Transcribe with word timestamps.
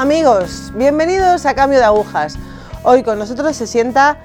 Amigos, 0.00 0.72
bienvenidos 0.74 1.44
a 1.44 1.54
Cambio 1.54 1.78
de 1.78 1.84
Agujas. 1.84 2.38
Hoy 2.84 3.02
con 3.02 3.18
nosotros 3.18 3.54
se 3.54 3.66
sienta 3.66 4.16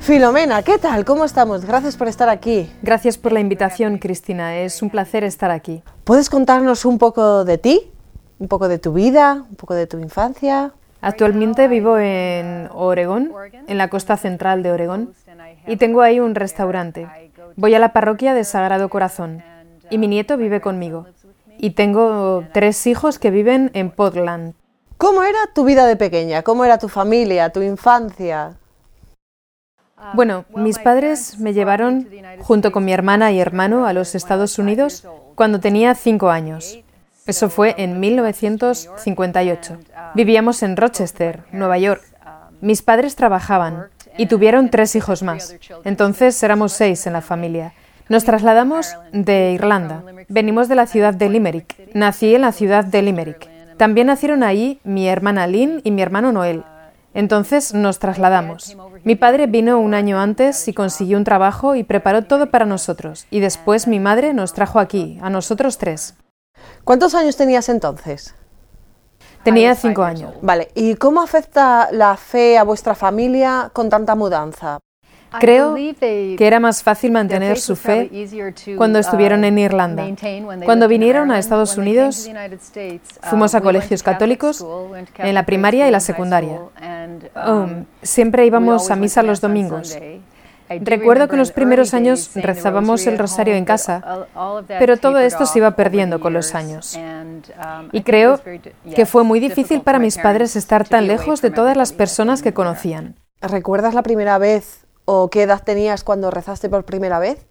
Filomena. 0.00 0.64
¿Qué 0.64 0.76
tal? 0.76 1.04
¿Cómo 1.04 1.24
estamos? 1.24 1.64
Gracias 1.64 1.96
por 1.96 2.08
estar 2.08 2.28
aquí. 2.28 2.68
Gracias 2.82 3.16
por 3.16 3.30
la 3.30 3.38
invitación, 3.38 3.98
Cristina. 3.98 4.56
Es 4.56 4.82
un 4.82 4.90
placer 4.90 5.22
estar 5.22 5.52
aquí. 5.52 5.84
¿Puedes 6.02 6.28
contarnos 6.28 6.84
un 6.84 6.98
poco 6.98 7.44
de 7.44 7.58
ti? 7.58 7.92
¿Un 8.40 8.48
poco 8.48 8.66
de 8.66 8.80
tu 8.80 8.92
vida? 8.92 9.44
¿Un 9.48 9.54
poco 9.54 9.74
de 9.74 9.86
tu 9.86 10.00
infancia? 10.00 10.72
Actualmente 11.00 11.68
vivo 11.68 11.96
en 11.96 12.68
Oregón, 12.74 13.30
en 13.68 13.78
la 13.78 13.90
costa 13.90 14.16
central 14.16 14.64
de 14.64 14.72
Oregón, 14.72 15.14
y 15.68 15.76
tengo 15.76 16.02
ahí 16.02 16.18
un 16.18 16.34
restaurante. 16.34 17.06
Voy 17.54 17.72
a 17.76 17.78
la 17.78 17.92
parroquia 17.92 18.34
de 18.34 18.42
Sagrado 18.42 18.88
Corazón 18.88 19.44
y 19.90 19.98
mi 19.98 20.08
nieto 20.08 20.36
vive 20.36 20.60
conmigo. 20.60 21.06
Y 21.56 21.70
tengo 21.70 22.42
tres 22.52 22.84
hijos 22.88 23.20
que 23.20 23.30
viven 23.30 23.70
en 23.74 23.92
Portland. 23.92 24.54
¿Cómo 25.04 25.22
era 25.22 25.40
tu 25.54 25.64
vida 25.64 25.86
de 25.86 25.96
pequeña? 25.96 26.40
¿Cómo 26.40 26.64
era 26.64 26.78
tu 26.78 26.88
familia, 26.88 27.50
tu 27.50 27.60
infancia? 27.60 28.54
Bueno, 30.14 30.46
mis 30.56 30.78
padres 30.78 31.38
me 31.38 31.52
llevaron 31.52 32.08
junto 32.40 32.72
con 32.72 32.86
mi 32.86 32.94
hermana 32.94 33.30
y 33.30 33.38
hermano 33.38 33.84
a 33.84 33.92
los 33.92 34.14
Estados 34.14 34.58
Unidos 34.58 35.06
cuando 35.34 35.60
tenía 35.60 35.94
cinco 35.94 36.30
años. 36.30 36.78
Eso 37.26 37.50
fue 37.50 37.74
en 37.76 38.00
1958. 38.00 39.78
Vivíamos 40.14 40.62
en 40.62 40.74
Rochester, 40.74 41.44
Nueva 41.52 41.76
York. 41.76 42.02
Mis 42.62 42.80
padres 42.80 43.14
trabajaban 43.14 43.88
y 44.16 44.24
tuvieron 44.24 44.70
tres 44.70 44.96
hijos 44.96 45.22
más. 45.22 45.54
Entonces 45.84 46.42
éramos 46.42 46.72
seis 46.72 47.06
en 47.06 47.12
la 47.12 47.20
familia. 47.20 47.74
Nos 48.08 48.24
trasladamos 48.24 48.96
de 49.12 49.52
Irlanda. 49.52 50.02
Venimos 50.28 50.68
de 50.68 50.76
la 50.76 50.86
ciudad 50.86 51.12
de 51.12 51.28
Limerick. 51.28 51.92
Nací 51.92 52.34
en 52.34 52.40
la 52.40 52.52
ciudad 52.52 52.86
de 52.86 53.02
Limerick. 53.02 53.53
También 53.84 54.06
nacieron 54.06 54.42
ahí 54.42 54.80
mi 54.82 55.08
hermana 55.08 55.46
Lynn 55.46 55.82
y 55.84 55.90
mi 55.90 56.00
hermano 56.00 56.32
Noel. 56.32 56.64
Entonces 57.12 57.74
nos 57.74 57.98
trasladamos. 57.98 58.74
Mi 59.02 59.14
padre 59.14 59.46
vino 59.46 59.78
un 59.78 59.92
año 59.92 60.18
antes 60.18 60.66
y 60.68 60.72
consiguió 60.72 61.18
un 61.18 61.24
trabajo 61.24 61.74
y 61.74 61.84
preparó 61.84 62.24
todo 62.24 62.50
para 62.50 62.64
nosotros. 62.64 63.26
Y 63.30 63.40
después 63.40 63.86
mi 63.86 64.00
madre 64.00 64.32
nos 64.32 64.54
trajo 64.54 64.78
aquí, 64.78 65.18
a 65.20 65.28
nosotros 65.28 65.76
tres. 65.76 66.14
¿Cuántos 66.84 67.14
años 67.14 67.36
tenías 67.36 67.68
entonces? 67.68 68.34
Tenía 69.42 69.74
cinco 69.74 70.02
años. 70.02 70.32
Vale, 70.40 70.68
¿y 70.74 70.94
cómo 70.94 71.20
afecta 71.20 71.90
la 71.92 72.16
fe 72.16 72.56
a 72.56 72.64
vuestra 72.64 72.94
familia 72.94 73.70
con 73.74 73.90
tanta 73.90 74.14
mudanza? 74.14 74.78
Creo 75.40 75.74
que 75.74 76.36
era 76.38 76.60
más 76.60 76.82
fácil 76.82 77.12
mantener 77.12 77.58
su 77.58 77.76
fe 77.76 78.10
cuando 78.76 78.98
estuvieron 78.98 79.44
en 79.44 79.58
Irlanda. 79.58 80.06
Cuando 80.64 80.88
vinieron 80.88 81.30
a 81.30 81.38
Estados 81.38 81.76
Unidos, 81.76 82.30
fuimos 83.22 83.54
a 83.54 83.60
colegios 83.60 84.02
católicos 84.02 84.64
en 85.18 85.34
la 85.34 85.44
primaria 85.44 85.88
y 85.88 85.90
la 85.90 86.00
secundaria. 86.00 86.60
Um, 87.46 87.84
siempre 88.02 88.46
íbamos 88.46 88.90
a 88.90 88.96
misa 88.96 89.22
los 89.22 89.40
domingos. 89.40 89.96
Recuerdo 90.68 91.28
que 91.28 91.34
en 91.34 91.40
los 91.40 91.52
primeros 91.52 91.92
años 91.92 92.30
rezábamos 92.34 93.06
el 93.06 93.18
rosario 93.18 93.54
en 93.54 93.64
casa, 93.64 94.26
pero 94.66 94.96
todo 94.96 95.18
esto 95.18 95.46
se 95.46 95.58
iba 95.58 95.72
perdiendo 95.72 96.20
con 96.20 96.32
los 96.32 96.54
años. 96.54 96.98
Y 97.92 98.02
creo 98.02 98.40
que 98.94 99.06
fue 99.06 99.24
muy 99.24 99.40
difícil 99.40 99.82
para 99.82 99.98
mis 99.98 100.18
padres 100.18 100.56
estar 100.56 100.88
tan 100.88 101.06
lejos 101.06 101.42
de 101.42 101.50
todas 101.50 101.76
las 101.76 101.92
personas 101.92 102.42
que 102.42 102.54
conocían. 102.54 103.16
¿Recuerdas 103.40 103.92
la 103.92 104.02
primera 104.02 104.38
vez 104.38 104.83
o 105.04 105.28
qué 105.28 105.42
edad 105.42 105.62
tenías 105.62 106.04
cuando 106.04 106.30
rezaste 106.30 106.68
por 106.68 106.84
primera 106.84 107.18
vez? 107.18 107.46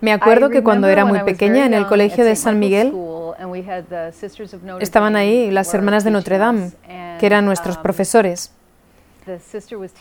Me 0.00 0.12
acuerdo 0.12 0.50
que 0.50 0.62
cuando 0.62 0.88
era 0.88 1.04
muy 1.04 1.20
pequeña 1.20 1.64
en 1.64 1.72
el 1.72 1.86
colegio 1.86 2.24
de 2.24 2.36
San 2.36 2.58
Miguel 2.58 2.92
estaban 4.80 5.16
ahí 5.16 5.50
las 5.50 5.72
hermanas 5.72 6.04
de 6.04 6.10
Notre 6.10 6.38
Dame, 6.38 6.72
que 7.18 7.26
eran 7.26 7.46
nuestros 7.46 7.78
profesores. 7.78 8.52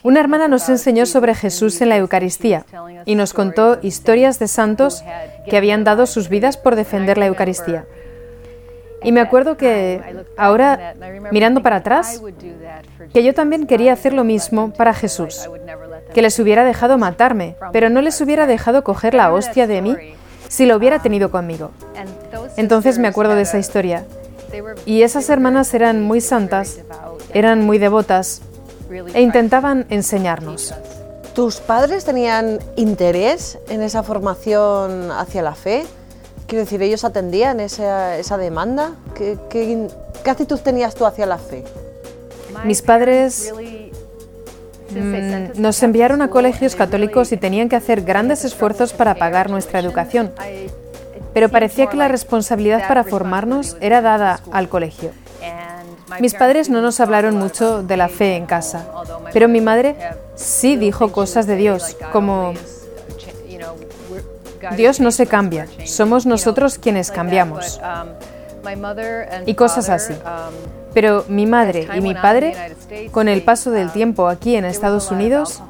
Una 0.03 0.19
hermana 0.19 0.47
nos 0.47 0.69
enseñó 0.69 1.05
sobre 1.05 1.33
Jesús 1.33 1.81
en 1.81 1.89
la 1.89 1.97
Eucaristía 1.97 2.65
y 3.05 3.15
nos 3.15 3.33
contó 3.33 3.79
historias 3.81 4.37
de 4.37 4.47
santos 4.47 5.03
que 5.49 5.57
habían 5.57 5.83
dado 5.83 6.05
sus 6.05 6.29
vidas 6.29 6.57
por 6.57 6.75
defender 6.75 7.17
la 7.17 7.25
Eucaristía. 7.25 7.85
Y 9.01 9.11
me 9.11 9.21
acuerdo 9.21 9.55
que 9.55 10.01
ahora, 10.37 10.95
mirando 11.31 11.61
para 11.61 11.77
atrás, 11.77 12.21
que 13.13 13.23
yo 13.23 13.33
también 13.33 13.67
quería 13.67 13.93
hacer 13.93 14.13
lo 14.13 14.23
mismo 14.23 14.73
para 14.73 14.93
Jesús, 14.93 15.49
que 16.13 16.21
les 16.21 16.39
hubiera 16.39 16.63
dejado 16.63 16.97
matarme, 16.97 17.55
pero 17.71 17.89
no 17.89 18.01
les 18.01 18.19
hubiera 18.21 18.47
dejado 18.47 18.83
coger 18.83 19.13
la 19.13 19.33
hostia 19.33 19.67
de 19.67 19.81
mí 19.81 19.95
si 20.47 20.65
lo 20.65 20.75
hubiera 20.75 20.99
tenido 20.99 21.31
conmigo. 21.31 21.71
Entonces 22.57 22.99
me 22.99 23.07
acuerdo 23.07 23.35
de 23.35 23.41
esa 23.41 23.57
historia. 23.57 24.05
Y 24.85 25.01
esas 25.01 25.29
hermanas 25.29 25.73
eran 25.73 26.03
muy 26.03 26.21
santas, 26.21 26.79
eran 27.33 27.65
muy 27.65 27.77
devotas, 27.77 28.41
e 29.13 29.21
intentaban 29.21 29.85
enseñarnos. 29.89 30.73
¿Tus 31.33 31.57
padres 31.57 32.05
tenían 32.05 32.59
interés 32.77 33.57
en 33.67 33.81
esa 33.81 34.03
formación 34.03 35.11
hacia 35.11 35.41
la 35.41 35.53
fe? 35.55 35.85
Quiero 36.47 36.63
decir, 36.63 36.81
¿ellos 36.81 37.03
atendían 37.03 37.59
esa, 37.59 38.17
esa 38.17 38.37
demanda? 38.37 38.91
¿Qué, 39.15 39.37
¿Qué, 39.49 39.87
qué, 40.23 40.29
actitud 40.29 40.59
tenías 40.59 40.95
tú 40.95 41.05
hacia 41.05 41.25
la 41.25 41.37
fe? 41.37 41.65
Mis 42.63 42.81
padres 42.81 43.51
mm, 44.95 45.61
nos 45.61 45.81
enviaron 45.83 46.21
a 46.21 46.29
colegios 46.29 46.75
católicos 46.75 47.31
y 47.31 47.37
tenían 47.37 47.69
que 47.69 47.75
hacer 47.75 48.01
grandes 48.01 48.45
esfuerzos 48.45 48.93
para 48.93 49.15
pagar 49.15 49.49
nuestra 49.49 49.79
educación. 49.79 50.31
Pero 51.33 51.49
parecía 51.49 51.87
que 51.87 51.97
la 51.97 52.07
responsabilidad 52.07 52.87
para 52.87 53.03
formarnos 53.03 53.77
era 53.81 54.01
dada 54.01 54.39
al 54.51 54.69
colegio. 54.69 55.11
Mis 56.19 56.33
padres 56.33 56.69
no 56.69 56.81
nos 56.81 56.99
hablaron 56.99 57.37
mucho 57.37 57.83
de 57.83 57.97
la 57.97 58.07
fe 58.07 58.35
en 58.35 58.45
casa, 58.45 58.85
pero 59.33 59.47
mi 59.47 59.59
madre 59.59 59.95
sí 60.35 60.75
dijo 60.75 61.11
cosas 61.11 61.47
de 61.47 61.55
Dios, 61.55 61.97
como 62.11 62.53
Dios 64.77 64.99
no 64.99 65.11
se 65.11 65.25
cambia, 65.25 65.67
somos 65.85 66.25
nosotros 66.25 66.77
quienes 66.77 67.11
cambiamos. 67.11 67.79
Y 69.45 69.53
cosas 69.53 69.89
así. 69.89 70.13
Pero 70.93 71.25
mi 71.27 71.45
madre 71.45 71.87
y 71.95 72.01
mi 72.01 72.13
padre, 72.13 72.55
con 73.11 73.27
el 73.27 73.41
paso 73.43 73.71
del 73.71 73.91
tiempo 73.91 74.27
aquí 74.27 74.55
en 74.55 74.65
Estados 74.65 75.11
Unidos, 75.11 75.61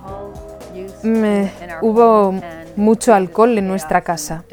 hubo 1.82 2.36
mucho 2.76 3.14
alcohol 3.14 3.58
en 3.58 3.68
nuestra 3.68 4.02
casa. 4.02 4.44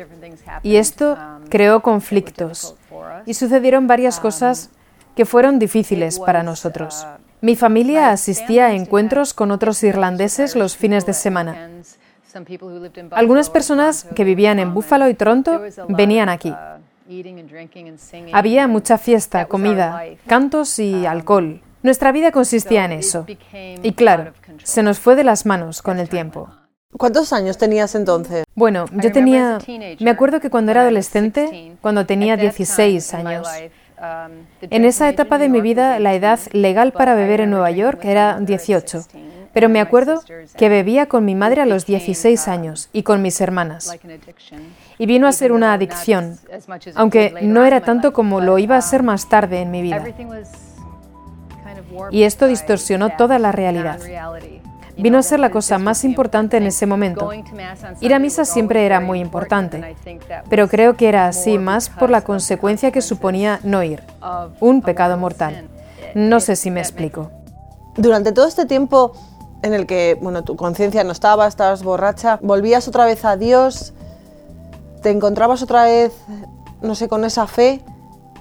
Y 0.62 0.76
esto 0.76 1.18
creó 1.48 1.80
conflictos. 1.80 2.74
Y 3.26 3.34
sucedieron 3.34 3.86
varias 3.86 4.20
cosas 4.20 4.70
que 5.14 5.26
fueron 5.26 5.58
difíciles 5.58 6.18
para 6.18 6.42
nosotros. 6.42 7.06
Mi 7.40 7.56
familia 7.56 8.10
asistía 8.10 8.66
a 8.66 8.72
encuentros 8.72 9.34
con 9.34 9.50
otros 9.50 9.82
irlandeses 9.82 10.54
los 10.54 10.76
fines 10.76 11.04
de 11.06 11.12
semana. 11.12 11.70
Algunas 13.10 13.50
personas 13.50 14.06
que 14.14 14.24
vivían 14.24 14.58
en 14.58 14.72
Buffalo 14.72 15.08
y 15.08 15.14
Toronto 15.14 15.60
venían 15.88 16.28
aquí. 16.28 16.54
Había 18.32 18.68
mucha 18.68 18.98
fiesta, 18.98 19.46
comida, 19.46 20.02
cantos 20.26 20.78
y 20.78 21.06
alcohol. 21.06 21.60
Nuestra 21.82 22.12
vida 22.12 22.30
consistía 22.30 22.84
en 22.84 22.92
eso. 22.92 23.26
Y 23.82 23.92
claro, 23.92 24.32
se 24.62 24.82
nos 24.82 24.98
fue 24.98 25.16
de 25.16 25.24
las 25.24 25.46
manos 25.46 25.82
con 25.82 25.98
el 25.98 26.08
tiempo. 26.08 26.48
¿Cuántos 26.96 27.32
años 27.32 27.58
tenías 27.58 27.94
entonces? 27.94 28.44
Bueno, 28.54 28.84
yo 28.92 29.10
tenía... 29.10 29.58
Me 30.00 30.10
acuerdo 30.10 30.40
que 30.40 30.50
cuando 30.50 30.72
era 30.72 30.82
adolescente, 30.82 31.76
cuando 31.80 32.06
tenía 32.06 32.36
16 32.36 33.14
años, 33.14 33.48
en 34.60 34.84
esa 34.84 35.08
etapa 35.08 35.38
de 35.38 35.48
mi 35.48 35.60
vida, 35.60 35.98
la 35.98 36.14
edad 36.14 36.38
legal 36.52 36.92
para 36.92 37.14
beber 37.14 37.40
en 37.40 37.50
Nueva 37.50 37.70
York 37.70 38.04
era 38.04 38.38
18, 38.40 39.04
pero 39.52 39.68
me 39.68 39.80
acuerdo 39.80 40.22
que 40.56 40.68
bebía 40.68 41.06
con 41.06 41.24
mi 41.24 41.34
madre 41.34 41.62
a 41.62 41.66
los 41.66 41.86
16 41.86 42.48
años 42.48 42.88
y 42.92 43.02
con 43.02 43.22
mis 43.22 43.40
hermanas. 43.40 43.96
Y 44.98 45.06
vino 45.06 45.26
a 45.26 45.32
ser 45.32 45.52
una 45.52 45.72
adicción, 45.72 46.38
aunque 46.94 47.34
no 47.42 47.64
era 47.64 47.82
tanto 47.82 48.12
como 48.12 48.40
lo 48.40 48.58
iba 48.58 48.76
a 48.76 48.82
ser 48.82 49.02
más 49.02 49.28
tarde 49.28 49.60
en 49.60 49.70
mi 49.70 49.82
vida. 49.82 50.04
Y 52.10 52.22
esto 52.22 52.46
distorsionó 52.46 53.10
toda 53.16 53.38
la 53.38 53.52
realidad 53.52 54.00
vino 54.96 55.18
a 55.18 55.22
ser 55.22 55.40
la 55.40 55.50
cosa 55.50 55.78
más 55.78 56.04
importante 56.04 56.56
en 56.56 56.64
ese 56.64 56.86
momento. 56.86 57.30
Ir 58.00 58.14
a 58.14 58.18
misa 58.18 58.44
siempre 58.44 58.86
era 58.86 59.00
muy 59.00 59.20
importante, 59.20 59.96
pero 60.48 60.68
creo 60.68 60.96
que 60.96 61.08
era 61.08 61.26
así 61.26 61.58
más 61.58 61.88
por 61.88 62.10
la 62.10 62.22
consecuencia 62.22 62.90
que 62.90 63.02
suponía 63.02 63.60
no 63.62 63.82
ir, 63.82 64.02
un 64.60 64.82
pecado 64.82 65.16
mortal. 65.16 65.68
No 66.14 66.40
sé 66.40 66.56
si 66.56 66.70
me 66.70 66.80
explico. 66.80 67.30
Durante 67.96 68.32
todo 68.32 68.46
este 68.46 68.64
tiempo 68.64 69.12
en 69.62 69.74
el 69.74 69.86
que 69.86 70.18
bueno, 70.20 70.42
tu 70.44 70.56
conciencia 70.56 71.04
no 71.04 71.12
estaba, 71.12 71.46
estabas 71.46 71.82
borracha, 71.82 72.38
volvías 72.42 72.88
otra 72.88 73.04
vez 73.04 73.24
a 73.24 73.36
Dios, 73.36 73.94
te 75.02 75.10
encontrabas 75.10 75.62
otra 75.62 75.84
vez, 75.84 76.12
no 76.80 76.94
sé, 76.94 77.08
con 77.08 77.24
esa 77.24 77.46
fe, 77.46 77.80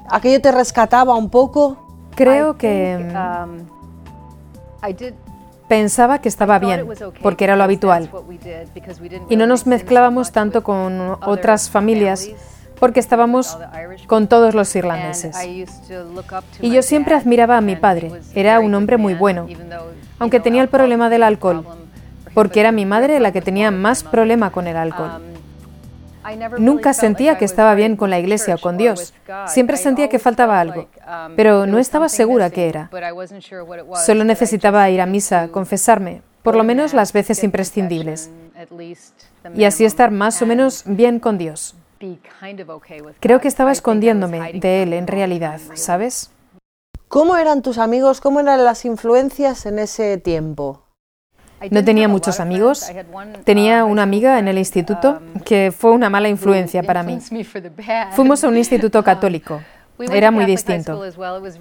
aquello 0.09 0.41
te 0.41 0.51
rescataba 0.51 1.15
un 1.15 1.29
poco. 1.29 1.77
Creo 2.15 2.57
que 2.57 2.97
Pensaba 5.68 6.19
que 6.19 6.27
estaba 6.27 6.59
bien, 6.59 6.85
porque 7.21 7.45
era 7.45 7.56
lo 7.56 7.63
habitual. 7.63 8.09
Y 9.29 9.38
no 9.38 9.47
nos 9.47 9.65
mezclábamos 9.65 10.33
tanto 10.33 10.63
con 10.63 11.17
otras 11.21 11.69
familias, 11.69 12.29
porque 12.77 13.00
estábamos 13.00 13.57
con 14.07 14.27
todos 14.27 14.53
los 14.53 14.75
irlandeses. 14.75 15.38
Y 16.59 16.71
yo 16.71 16.81
siempre 16.81 17.15
admiraba 17.15 17.56
a 17.56 17.62
mi 17.62 17.77
padre, 17.77 18.12
era 18.35 18.59
un 18.59 18.75
hombre 18.75 18.97
muy 18.97 19.13
bueno, 19.13 19.47
aunque 20.21 20.39
tenía 20.39 20.62
el 20.62 20.69
problema 20.69 21.09
del 21.09 21.23
alcohol, 21.23 21.65
porque 22.35 22.59
era 22.59 22.71
mi 22.71 22.85
madre 22.85 23.19
la 23.19 23.31
que 23.31 23.41
tenía 23.41 23.71
más 23.71 24.03
problema 24.03 24.51
con 24.51 24.68
el 24.68 24.77
alcohol. 24.77 25.19
Nunca 26.59 26.94
sentía 26.94 27.39
que 27.39 27.45
estaba 27.45 27.73
bien 27.73 27.95
con 27.95 28.12
la 28.12 28.19
iglesia 28.19 28.53
o 28.53 28.57
con 28.59 28.77
Dios. 28.77 29.15
Siempre 29.47 29.77
sentía 29.77 30.09
que 30.09 30.19
faltaba 30.19 30.59
algo, 30.59 30.88
pero 31.35 31.65
no 31.65 31.79
estaba 31.79 32.07
segura 32.07 32.51
qué 32.51 32.69
era. 32.69 32.91
Solo 34.06 34.23
necesitaba 34.23 34.88
ir 34.91 35.01
a 35.01 35.07
misa, 35.07 35.47
confesarme, 35.47 36.21
por 36.44 36.56
lo 36.56 36.63
menos 36.63 36.94
las 36.94 37.13
veces 37.13 37.44
imprescindibles, 37.44 38.29
y 39.56 39.63
así 39.63 39.85
estar 39.85 40.12
más 40.12 40.39
o 40.44 40.45
menos 40.45 40.83
bien 40.85 41.19
con 41.19 41.39
Dios. 41.39 41.75
Creo 43.19 43.41
que 43.41 43.47
estaba 43.47 43.71
escondiéndome 43.71 44.53
de 44.53 44.83
Él 44.83 44.94
en 44.94 45.07
realidad, 45.07 45.59
¿sabes? 45.74 46.29
¿Cómo 47.12 47.36
eran 47.36 47.62
tus 47.62 47.78
amigos? 47.78 48.22
¿Cómo 48.22 48.40
eran 48.40 48.63
las 48.63 48.86
influencias 48.86 49.66
en 49.66 49.80
ese 49.80 50.18
tiempo? 50.18 50.84
No 51.69 51.84
tenía 51.84 52.08
muchos 52.08 52.40
amigos. 52.40 52.90
Tenía 53.44 53.84
una 53.84 54.04
amiga 54.04 54.40
en 54.40 54.48
el 54.48 54.58
instituto 54.58 55.19
que 55.44 55.74
fue 55.78 55.92
una 55.92 56.10
mala 56.10 56.30
influencia 56.30 56.84
para 56.84 57.04
mí. 57.04 57.19
Fuimos 58.12 58.46
a 58.46 58.48
un 58.48 58.58
instituto 58.63 59.04
católico. 59.04 59.62
Era 60.00 60.31
muy 60.31 60.46
distinto. 60.46 61.04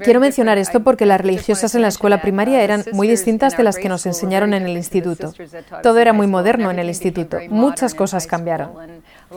Quiero 0.02 0.20
mencionar 0.20 0.56
esto 0.56 0.80
porque 0.80 1.04
las 1.04 1.20
religiosas 1.20 1.74
en 1.74 1.82
la 1.82 1.88
escuela 1.88 2.22
primaria 2.22 2.62
eran 2.62 2.84
muy 2.92 3.08
distintas 3.08 3.56
de 3.56 3.64
las 3.64 3.76
que 3.76 3.88
nos 3.88 4.06
enseñaron 4.06 4.54
en 4.54 4.64
el 4.64 4.76
instituto. 4.76 5.34
Todo 5.82 5.98
era 5.98 6.12
muy 6.12 6.26
moderno 6.26 6.70
en 6.70 6.78
el 6.78 6.88
instituto. 6.88 7.38
Muchas 7.48 7.94
cosas 7.94 8.26
cambiaron. 8.26 8.70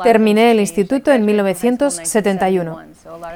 Terminé 0.02 0.52
el 0.52 0.60
instituto 0.60 1.12
en 1.12 1.26
1971 1.26 2.80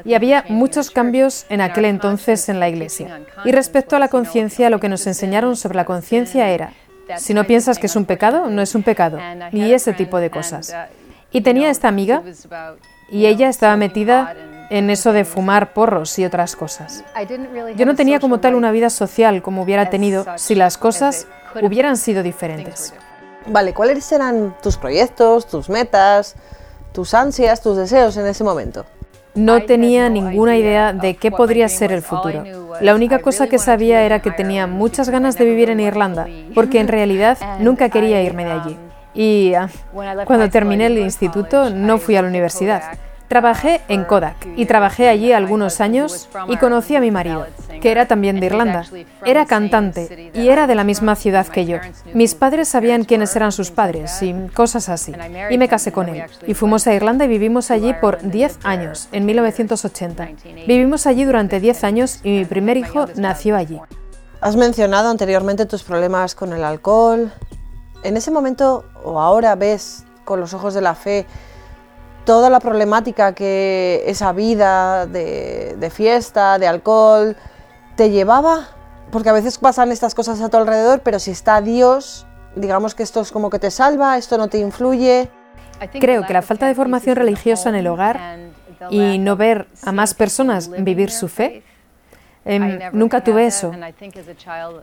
y 0.03 0.15
había 0.15 0.43
muchos 0.49 0.89
cambios 0.89 1.45
en 1.49 1.61
aquel 1.61 1.85
entonces 1.85 2.49
en 2.49 2.59
la 2.59 2.69
iglesia. 2.69 3.21
Y 3.45 3.51
respecto 3.51 3.95
a 3.95 3.99
la 3.99 4.07
conciencia, 4.07 4.69
lo 4.69 4.79
que 4.79 4.89
nos 4.89 5.05
enseñaron 5.05 5.55
sobre 5.55 5.75
la 5.75 5.85
conciencia 5.85 6.49
era 6.49 6.73
si 7.17 7.33
no 7.33 7.45
piensas 7.45 7.79
que 7.79 7.85
es 7.85 7.95
un 7.95 8.05
pecado, 8.05 8.49
no 8.49 8.61
es 8.61 8.75
un 8.75 8.83
pecado. 8.83 9.19
Y 9.51 9.71
ese 9.71 9.93
tipo 9.93 10.19
de 10.19 10.29
cosas. 10.29 10.75
Y 11.31 11.41
tenía 11.41 11.69
esta 11.69 11.87
amiga 11.87 12.23
y 13.09 13.25
ella 13.25 13.49
estaba 13.49 13.77
metida 13.77 14.35
en 14.69 14.89
eso 14.89 15.13
de 15.13 15.23
fumar 15.23 15.73
porros 15.73 16.17
y 16.19 16.25
otras 16.25 16.55
cosas. 16.55 17.03
Yo 17.75 17.85
no 17.85 17.95
tenía 17.95 18.19
como 18.19 18.39
tal 18.39 18.55
una 18.55 18.71
vida 18.71 18.89
social 18.89 19.41
como 19.41 19.61
hubiera 19.61 19.89
tenido 19.89 20.25
si 20.35 20.55
las 20.55 20.77
cosas 20.77 21.27
hubieran 21.61 21.97
sido 21.97 22.23
diferentes. 22.23 22.93
Vale, 23.49 23.73
¿cuáles 23.73 24.11
eran 24.11 24.55
tus 24.61 24.77
proyectos, 24.77 25.47
tus 25.47 25.69
metas, 25.69 26.35
tus 26.91 27.13
ansias, 27.13 27.61
tus 27.61 27.77
deseos 27.77 28.17
en 28.17 28.27
ese 28.27 28.43
momento? 28.43 28.85
No 29.35 29.63
tenía 29.63 30.09
ninguna 30.09 30.57
idea 30.57 30.93
de 30.93 31.15
qué 31.15 31.31
podría 31.31 31.69
ser 31.69 31.91
el 31.91 32.01
futuro. 32.01 32.43
La 32.81 32.95
única 32.95 33.19
cosa 33.19 33.47
que 33.47 33.59
sabía 33.59 34.01
era 34.01 34.19
que 34.19 34.31
tenía 34.31 34.65
muchas 34.65 35.09
ganas 35.09 35.37
de 35.37 35.45
vivir 35.45 35.69
en 35.69 35.79
Irlanda, 35.79 36.27
porque 36.55 36.79
en 36.79 36.87
realidad 36.87 37.37
nunca 37.59 37.89
quería 37.89 38.21
irme 38.23 38.45
de 38.45 38.51
allí. 38.51 38.77
Y 39.13 39.53
ah, 39.53 39.69
cuando 40.25 40.49
terminé 40.49 40.87
el 40.87 40.97
instituto 40.97 41.69
no 41.69 41.97
fui 41.97 42.15
a 42.15 42.21
la 42.21 42.27
universidad. 42.27 42.97
Trabajé 43.27 43.81
en 43.89 44.05
Kodak 44.05 44.47
y 44.55 44.65
trabajé 44.65 45.09
allí 45.09 45.33
algunos 45.33 45.81
años 45.81 46.29
y 46.47 46.55
conocí 46.55 46.95
a 46.95 47.01
mi 47.01 47.11
marido, 47.11 47.45
que 47.81 47.91
era 47.91 48.05
también 48.05 48.39
de 48.39 48.45
Irlanda. 48.45 48.85
Era 49.25 49.45
cantante 49.45 50.31
y 50.33 50.47
era 50.47 50.65
de 50.65 50.75
la 50.75 50.85
misma 50.85 51.15
ciudad 51.15 51.45
que 51.45 51.65
yo. 51.65 51.77
Mis 52.13 52.35
padres 52.35 52.69
sabían 52.69 53.03
quiénes 53.03 53.35
eran 53.35 53.51
sus 53.51 53.69
padres 53.69 54.21
y 54.23 54.33
cosas 54.53 54.87
así. 54.87 55.13
Y 55.49 55.57
me 55.57 55.67
casé 55.67 55.91
con 55.91 56.07
él. 56.07 56.23
Y 56.45 56.53
fuimos 56.53 56.87
a 56.87 56.93
Irlanda 56.93 57.25
y 57.25 57.27
vivimos 57.27 57.69
allí 57.69 57.93
por 57.93 58.21
10 58.21 58.59
años, 58.63 59.09
en 59.11 59.25
1980. 59.25 60.29
Vivimos 60.65 61.05
allí 61.05 61.25
durante 61.25 61.59
10 61.59 61.83
años 61.83 62.19
y 62.23 62.29
mi 62.29 62.45
primer 62.45 62.77
hijo 62.77 63.07
nació 63.15 63.57
allí. 63.57 63.79
Has 64.39 64.55
mencionado 64.55 65.09
anteriormente 65.09 65.65
tus 65.65 65.83
problemas 65.83 66.33
con 66.33 66.53
el 66.53 66.63
alcohol. 66.63 67.33
En 68.03 68.15
ese 68.15 68.31
momento 68.31 68.85
o 69.03 69.19
ahora 69.19 69.55
ves 69.55 70.05
con 70.23 70.39
los 70.39 70.53
ojos 70.53 70.73
de 70.73 70.81
la 70.81 70.95
fe 70.95 71.25
toda 72.27 72.49
la 72.49 72.59
problemática 72.59 73.33
que 73.33 74.03
esa 74.05 74.33
vida 74.33 75.05
de, 75.05 75.89
fiesta, 75.89 76.59
de 76.59 76.67
alcohol, 76.67 77.37
te 77.95 78.09
llevaba, 78.09 78.67
porque 79.11 79.29
a 79.29 79.31
veces 79.31 79.57
pasan 79.57 79.93
estas 79.93 80.13
cosas 80.13 80.41
a 80.41 80.49
tu 80.49 80.57
alrededor, 80.57 80.99
pero 80.99 81.19
si 81.19 81.31
está 81.31 81.61
Dios, 81.61 82.27
digamos 82.53 82.95
que 82.95 83.03
esto 83.03 83.21
es 83.21 83.31
como 83.31 83.49
que 83.49 83.59
te 83.59 83.71
salva, 83.71 84.17
esto 84.17 84.37
no 84.37 84.49
te 84.49 84.57
influye. 84.57 85.29
Creo 86.01 86.27
que 86.27 86.33
la 86.33 86.41
falta 86.41 86.67
de 86.67 86.75
formación 86.75 87.15
religiosa 87.15 87.69
en 87.69 87.75
el 87.75 87.87
hogar 87.87 88.19
y 88.89 89.19
no 89.19 89.37
ver 89.37 89.67
a 89.83 89.93
más 89.93 90.13
personas 90.13 90.69
vivir 90.69 91.11
su 91.11 91.29
fe 91.29 91.63
Em, 92.49 92.79
nunca 92.93 93.21
tuve 93.21 93.45
eso. 93.45 93.73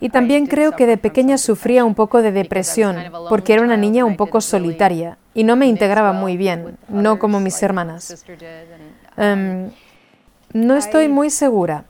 Y 0.00 0.10
también 0.10 0.46
creo 0.46 0.72
que 0.72 0.86
de 0.86 0.98
pequeña 0.98 1.38
sufría 1.38 1.84
un 1.84 1.94
poco 1.94 2.20
de 2.20 2.30
depresión, 2.30 2.96
porque 3.30 3.54
era 3.54 3.62
una 3.62 3.78
niña 3.78 4.04
un 4.04 4.16
poco 4.16 4.42
solitaria 4.42 5.16
y 5.32 5.44
no 5.44 5.56
me 5.56 5.66
integraba 5.66 6.12
muy 6.12 6.36
bien, 6.36 6.76
no 6.88 7.18
como 7.18 7.40
mis 7.40 7.62
hermanas. 7.62 8.24
Em, 9.16 9.70
no 10.52 10.76
estoy 10.76 11.08
muy 11.08 11.30
segura. 11.30 11.84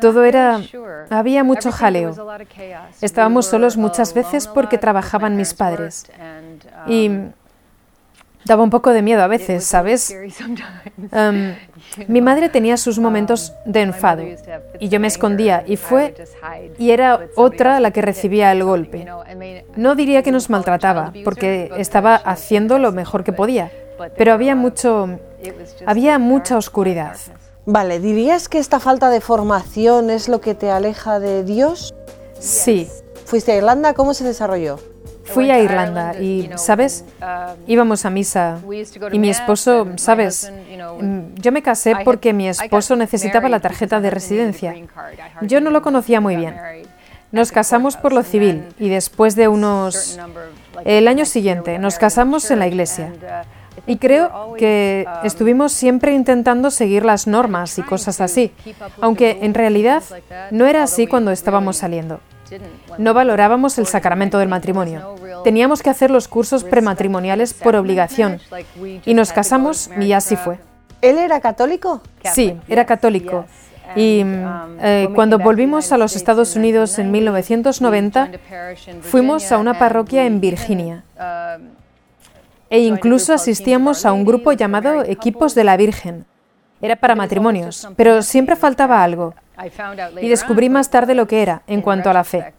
Todo 0.00 0.24
era... 0.24 0.60
Había 1.08 1.44
mucho 1.44 1.72
jaleo. 1.72 2.14
Estábamos 3.00 3.46
solos 3.46 3.78
muchas 3.78 4.12
veces 4.12 4.46
porque 4.46 4.76
trabajaban 4.76 5.34
mis 5.34 5.54
padres. 5.54 6.10
Y 6.86 7.10
Daba 8.44 8.62
un 8.62 8.70
poco 8.70 8.90
de 8.90 9.02
miedo 9.02 9.22
a 9.22 9.26
veces, 9.26 9.64
¿sabes? 9.64 10.14
Em, 11.12 11.56
mi 12.06 12.20
madre 12.20 12.48
tenía 12.48 12.76
sus 12.76 12.98
momentos 12.98 13.52
de 13.64 13.82
enfado 13.82 14.22
y 14.78 14.88
yo 14.88 15.00
me 15.00 15.08
escondía 15.08 15.64
y 15.66 15.76
fue 15.76 16.14
y 16.78 16.90
era 16.90 17.20
otra 17.36 17.80
la 17.80 17.90
que 17.90 18.00
recibía 18.00 18.52
el 18.52 18.62
golpe. 18.62 19.06
No 19.76 19.94
diría 19.94 20.22
que 20.22 20.30
nos 20.30 20.50
maltrataba 20.50 21.12
porque 21.24 21.70
estaba 21.76 22.14
haciendo 22.14 22.78
lo 22.78 22.92
mejor 22.92 23.24
que 23.24 23.32
podía, 23.32 23.72
pero 24.16 24.32
había 24.32 24.54
mucho 24.54 25.18
había 25.86 26.18
mucha 26.18 26.56
oscuridad. 26.56 27.16
Vale, 27.66 28.00
¿dirías 28.00 28.48
que 28.48 28.58
esta 28.58 28.80
falta 28.80 29.10
de 29.10 29.20
formación 29.20 30.10
es 30.10 30.28
lo 30.28 30.40
que 30.40 30.54
te 30.54 30.70
aleja 30.70 31.20
de 31.20 31.44
Dios? 31.44 31.94
Sí. 32.38 32.88
¿Fuiste 33.26 33.52
a 33.52 33.56
Irlanda? 33.56 33.94
¿Cómo 33.94 34.14
se 34.14 34.24
desarrolló? 34.24 34.78
Fui 35.32 35.50
a 35.50 35.58
Irlanda 35.58 36.14
y, 36.20 36.50
¿sabes? 36.56 37.04
Íbamos 37.66 38.04
a 38.04 38.10
misa 38.10 38.58
y 39.12 39.18
mi 39.18 39.30
esposo, 39.30 39.86
¿sabes? 39.96 40.52
Mm, 41.00 41.34
yo 41.34 41.52
me 41.52 41.62
casé 41.62 41.94
porque 42.04 42.32
mi 42.32 42.48
esposo 42.48 42.96
necesitaba 42.96 43.48
la 43.48 43.60
tarjeta 43.60 44.00
de 44.00 44.10
residencia. 44.10 44.74
Yo 45.42 45.60
no 45.60 45.70
lo 45.70 45.82
conocía 45.82 46.20
muy 46.20 46.36
bien. 46.36 46.56
Nos 47.32 47.52
casamos 47.52 47.96
por 47.96 48.12
lo 48.12 48.22
civil 48.22 48.64
y 48.78 48.88
después 48.88 49.36
de 49.36 49.48
unos... 49.48 50.18
El 50.84 51.08
año 51.08 51.24
siguiente 51.24 51.78
nos 51.78 51.98
casamos 51.98 52.50
en 52.50 52.58
la 52.58 52.66
iglesia. 52.66 53.12
Y 53.86 53.96
creo 53.96 54.54
que 54.58 55.06
estuvimos 55.22 55.72
siempre 55.72 56.12
intentando 56.12 56.70
seguir 56.70 57.04
las 57.04 57.26
normas 57.26 57.78
y 57.78 57.82
cosas 57.82 58.20
así, 58.20 58.52
aunque 59.00 59.38
en 59.42 59.54
realidad 59.54 60.02
no 60.50 60.66
era 60.66 60.82
así 60.82 61.06
cuando 61.06 61.30
estábamos 61.30 61.76
saliendo. 61.76 62.20
No 62.98 63.14
valorábamos 63.14 63.78
el 63.78 63.86
sacramento 63.86 64.38
del 64.38 64.48
matrimonio. 64.48 65.14
Teníamos 65.44 65.82
que 65.82 65.90
hacer 65.90 66.10
los 66.10 66.28
cursos 66.28 66.64
prematrimoniales 66.64 67.54
por 67.54 67.76
obligación. 67.76 68.40
Y 69.04 69.14
nos 69.14 69.32
casamos 69.32 69.90
y 70.00 70.12
así 70.12 70.36
fue. 70.36 70.58
¿Él 71.00 71.18
era 71.18 71.40
católico? 71.40 72.02
Sí, 72.32 72.56
era 72.68 72.84
católico. 72.84 73.46
Y 73.96 74.22
eh, 74.24 75.08
cuando 75.14 75.38
volvimos 75.38 75.90
a 75.92 75.98
los 75.98 76.14
Estados 76.14 76.54
Unidos 76.56 76.98
en 76.98 77.10
1990, 77.10 78.30
fuimos 79.00 79.50
a 79.50 79.58
una 79.58 79.78
parroquia 79.78 80.26
en 80.26 80.40
Virginia. 80.40 81.04
E 82.68 82.80
incluso 82.80 83.32
asistíamos 83.32 84.06
a 84.06 84.12
un 84.12 84.24
grupo 84.24 84.52
llamado 84.52 85.02
Equipos 85.02 85.54
de 85.54 85.64
la 85.64 85.76
Virgen. 85.76 86.24
Era 86.80 86.96
para 86.96 87.14
matrimonios, 87.14 87.88
pero 87.96 88.22
siempre 88.22 88.56
faltaba 88.56 89.02
algo. 89.02 89.34
Y 90.20 90.28
descubrí 90.28 90.68
más 90.68 90.90
tarde 90.90 91.14
lo 91.14 91.26
que 91.26 91.42
era 91.42 91.62
en 91.66 91.82
cuanto 91.82 92.10
a 92.10 92.12
la 92.12 92.24
fe. 92.24 92.52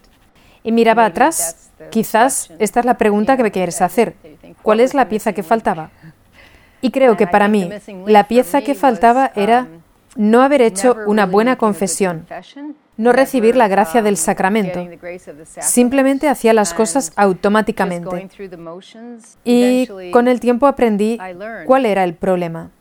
Y 0.64 0.72
miraba 0.72 1.06
atrás, 1.06 1.72
quizás 1.90 2.52
esta 2.60 2.80
es 2.80 2.86
la 2.86 2.98
pregunta 2.98 3.38
que 3.38 3.44
me 3.44 3.52
quieres 3.52 3.82
hacer. 3.82 4.16
¿Cuál 4.62 4.80
es 4.80 4.94
la 4.94 5.10
pieza 5.10 5.34
que 5.34 5.44
faltaba? 5.44 5.90
Y 6.82 6.92
creo 6.92 7.18
que 7.18 7.28
para 7.28 7.48
mí 7.48 7.70
la 8.06 8.28
pieza 8.28 8.62
que 8.62 8.76
faltaba 8.76 9.32
era 9.36 9.68
no 10.16 10.42
haber 10.42 10.62
hecho 10.62 10.98
una 11.06 11.26
buena 11.26 11.58
confesión, 11.58 12.26
no 12.98 13.14
recibir 13.14 13.56
la 13.56 13.68
gracia 13.68 14.02
del 14.02 14.18
sacramento. 14.18 14.88
Simplemente 15.60 16.28
hacía 16.28 16.54
las 16.54 16.74
cosas 16.74 17.14
automáticamente. 17.16 18.30
Y 19.44 19.88
con 20.12 20.28
el 20.28 20.40
tiempo 20.40 20.68
aprendí 20.68 21.18
cuál 21.66 21.86
era 21.86 22.04
el 22.04 22.14
problema. 22.14 22.72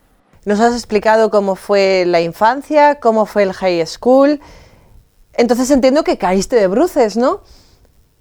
Nos 0.45 0.61
has 0.61 0.73
explicado 0.75 1.31
cómo 1.31 1.55
fue 1.55 2.05
la 2.07 2.21
infancia, 2.21 2.99
cómo 2.99 3.27
fue 3.27 3.43
el 3.43 3.53
high 3.53 3.87
school. 3.87 4.41
Entonces 5.35 5.71
entiendo 5.71 6.03
que 6.03 6.17
caíste 6.17 6.57
de 6.57 6.67
bruces, 6.67 7.17
¿no? 7.17 7.43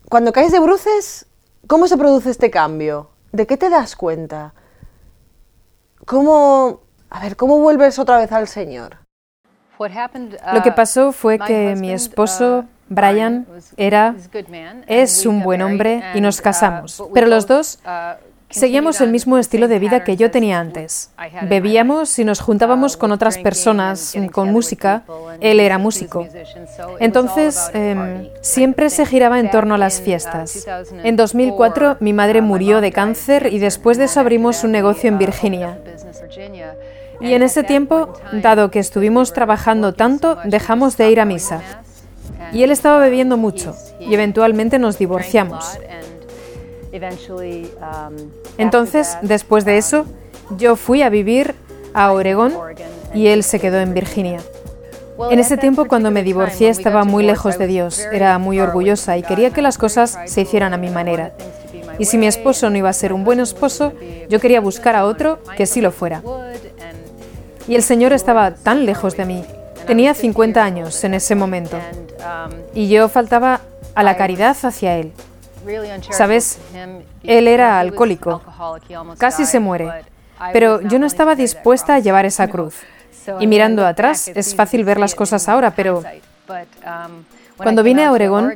Cuando 0.10 0.34
caes 0.34 0.52
de 0.52 0.60
bruces, 0.60 1.28
¿cómo 1.68 1.88
se 1.88 1.98
produce 1.98 2.30
este 2.30 2.52
cambio? 2.52 3.10
¿De 3.32 3.48
qué 3.48 3.58
te 3.58 3.70
das 3.70 3.96
cuenta? 3.96 4.54
¿Cómo 6.06 6.82
A 7.10 7.22
ver, 7.22 7.36
¿cómo 7.36 7.60
vuelves 7.60 8.00
otra 8.00 8.18
vez 8.18 8.32
al 8.32 8.48
Señor? 8.48 8.98
Lo 10.54 10.62
que 10.62 10.74
pasó 10.74 11.14
fue 11.14 11.40
que 11.40 11.76
mi 11.78 11.92
esposo, 11.92 12.66
Brian, 12.90 13.48
era, 13.78 14.14
es 14.88 15.26
un 15.26 15.42
buen 15.42 15.62
hombre 15.62 16.04
y 16.14 16.22
nos 16.22 16.42
casamos, 16.42 17.02
pero 17.14 17.28
los 17.28 17.48
dos 17.48 17.80
Seguíamos 18.50 19.00
el 19.02 19.12
mismo 19.12 19.38
estilo 19.38 19.68
de 19.68 19.80
vida 19.80 20.04
que 20.04 20.18
yo 20.18 20.32
tenía 20.32 20.60
antes. 20.60 21.12
Bebíamos 21.48 22.18
y 22.18 22.26
nos 22.26 22.40
juntábamos 22.40 22.98
con 22.98 23.12
otras 23.12 23.38
personas, 23.38 24.16
con 24.32 24.52
música. 24.52 25.04
Él 25.40 25.60
era 25.60 25.78
músico. 25.78 26.28
Entonces, 27.00 27.70
em, 27.74 28.28
siempre 28.42 28.90
se 28.90 29.06
giraba 29.06 29.40
en 29.40 29.52
torno 29.52 29.76
a 29.76 29.78
las 29.78 30.02
fiestas. 30.02 30.68
En 31.04 31.16
2004, 31.16 31.98
mi 32.00 32.14
madre 32.14 32.42
murió 32.42 32.82
de 32.82 32.92
cáncer 32.92 33.50
y 33.52 33.60
después 33.60 33.98
de 33.98 34.06
eso 34.06 34.20
abrimos 34.20 34.64
un 34.64 34.72
negocio 34.72 35.10
en 35.10 35.18
Virginia. 35.18 35.78
Y 37.22 37.34
en 37.34 37.44
ese 37.44 37.64
tiempo, 37.64 38.14
dado 38.32 38.72
que 38.72 38.80
estuvimos 38.80 39.34
trabajando 39.34 39.94
tanto, 39.94 40.38
dejamos 40.46 40.98
de 40.98 41.12
ir 41.12 41.20
a 41.20 41.26
misa. 41.26 41.62
Y 42.52 42.64
él 42.64 42.72
estaba 42.72 43.00
bebiendo 43.00 43.38
mucho 43.38 43.76
y 44.00 44.14
eventualmente 44.14 44.80
nos 44.80 44.98
divorciamos. 44.98 45.78
Um, 46.92 48.16
Entonces, 48.58 49.18
después 49.22 49.66
de 49.66 49.78
eso, 49.78 50.06
yo 50.58 50.76
fui 50.76 51.02
a 51.02 51.10
vivir 51.10 51.56
a 51.94 52.12
Oregón 52.12 52.54
y 53.14 53.28
él 53.28 53.44
se 53.44 53.60
quedó 53.60 53.80
en 53.80 53.94
Virginia. 53.94 54.40
En 55.30 55.40
ese 55.40 55.58
tiempo, 55.58 55.86
cuando 55.86 56.12
me 56.12 56.24
divorcié, 56.24 56.70
estaba 56.70 57.04
muy 57.04 57.26
lejos 57.26 57.58
de 57.58 57.68
Dios, 57.68 58.00
era 58.12 58.38
muy 58.38 58.60
orgullosa 58.60 59.18
y 59.18 59.24
quería 59.24 59.52
que 59.52 59.62
las 59.62 59.78
cosas 59.78 60.18
se 60.26 60.42
hicieran 60.42 60.74
a 60.74 60.78
mi 60.78 60.90
manera. 60.90 61.34
Y 62.00 62.06
si 62.06 62.18
mi 62.18 62.28
esposo 62.28 62.70
no 62.70 62.78
iba 62.78 62.90
a 62.90 62.94
ser 62.94 63.12
un 63.12 63.26
buen 63.26 63.42
esposo, 63.42 63.92
yo 64.30 64.40
quería 64.40 64.62
buscar 64.62 64.96
a 64.96 65.06
otro 65.06 65.40
que 65.58 65.66
sí 65.66 65.82
lo 65.82 65.92
fuera. 65.92 66.24
Y 67.68 67.76
el 67.76 67.84
Señor 67.84 68.14
estaba 68.14 68.56
tan 68.56 68.86
lejos 68.86 69.18
de 69.18 69.26
mí. 69.26 69.44
Tenía 69.86 70.14
50 70.14 70.64
años 70.64 71.04
en 71.04 71.14
ese 71.14 71.36
momento. 71.36 71.78
Um, 71.78 72.54
y 72.74 72.88
yo 72.90 73.10
faltaba 73.10 73.62
a 73.96 74.04
la 74.04 74.16
caridad 74.16 74.56
hacia 74.64 74.98
Él. 74.98 75.12
Sabes, 76.12 76.60
él 77.24 77.48
era 77.48 77.80
alcohólico, 77.80 78.42
casi 79.18 79.46
se 79.46 79.60
muere, 79.60 79.90
pero 80.54 80.82
yo 80.82 81.00
no 81.00 81.06
estaba 81.06 81.36
dispuesta 81.36 81.96
a 81.96 82.00
llevar 82.00 82.26
esa 82.26 82.48
cruz. 82.48 82.76
Y 83.40 83.46
mirando 83.46 83.86
atrás, 83.86 84.28
es 84.30 84.56
fácil 84.56 84.84
ver 84.84 85.00
las 85.00 85.14
cosas 85.14 85.48
ahora, 85.50 85.76
pero 85.76 86.00
um, 86.00 87.24
cuando 87.58 87.84
vine 87.84 88.06
a 88.06 88.12
Oregón, 88.12 88.54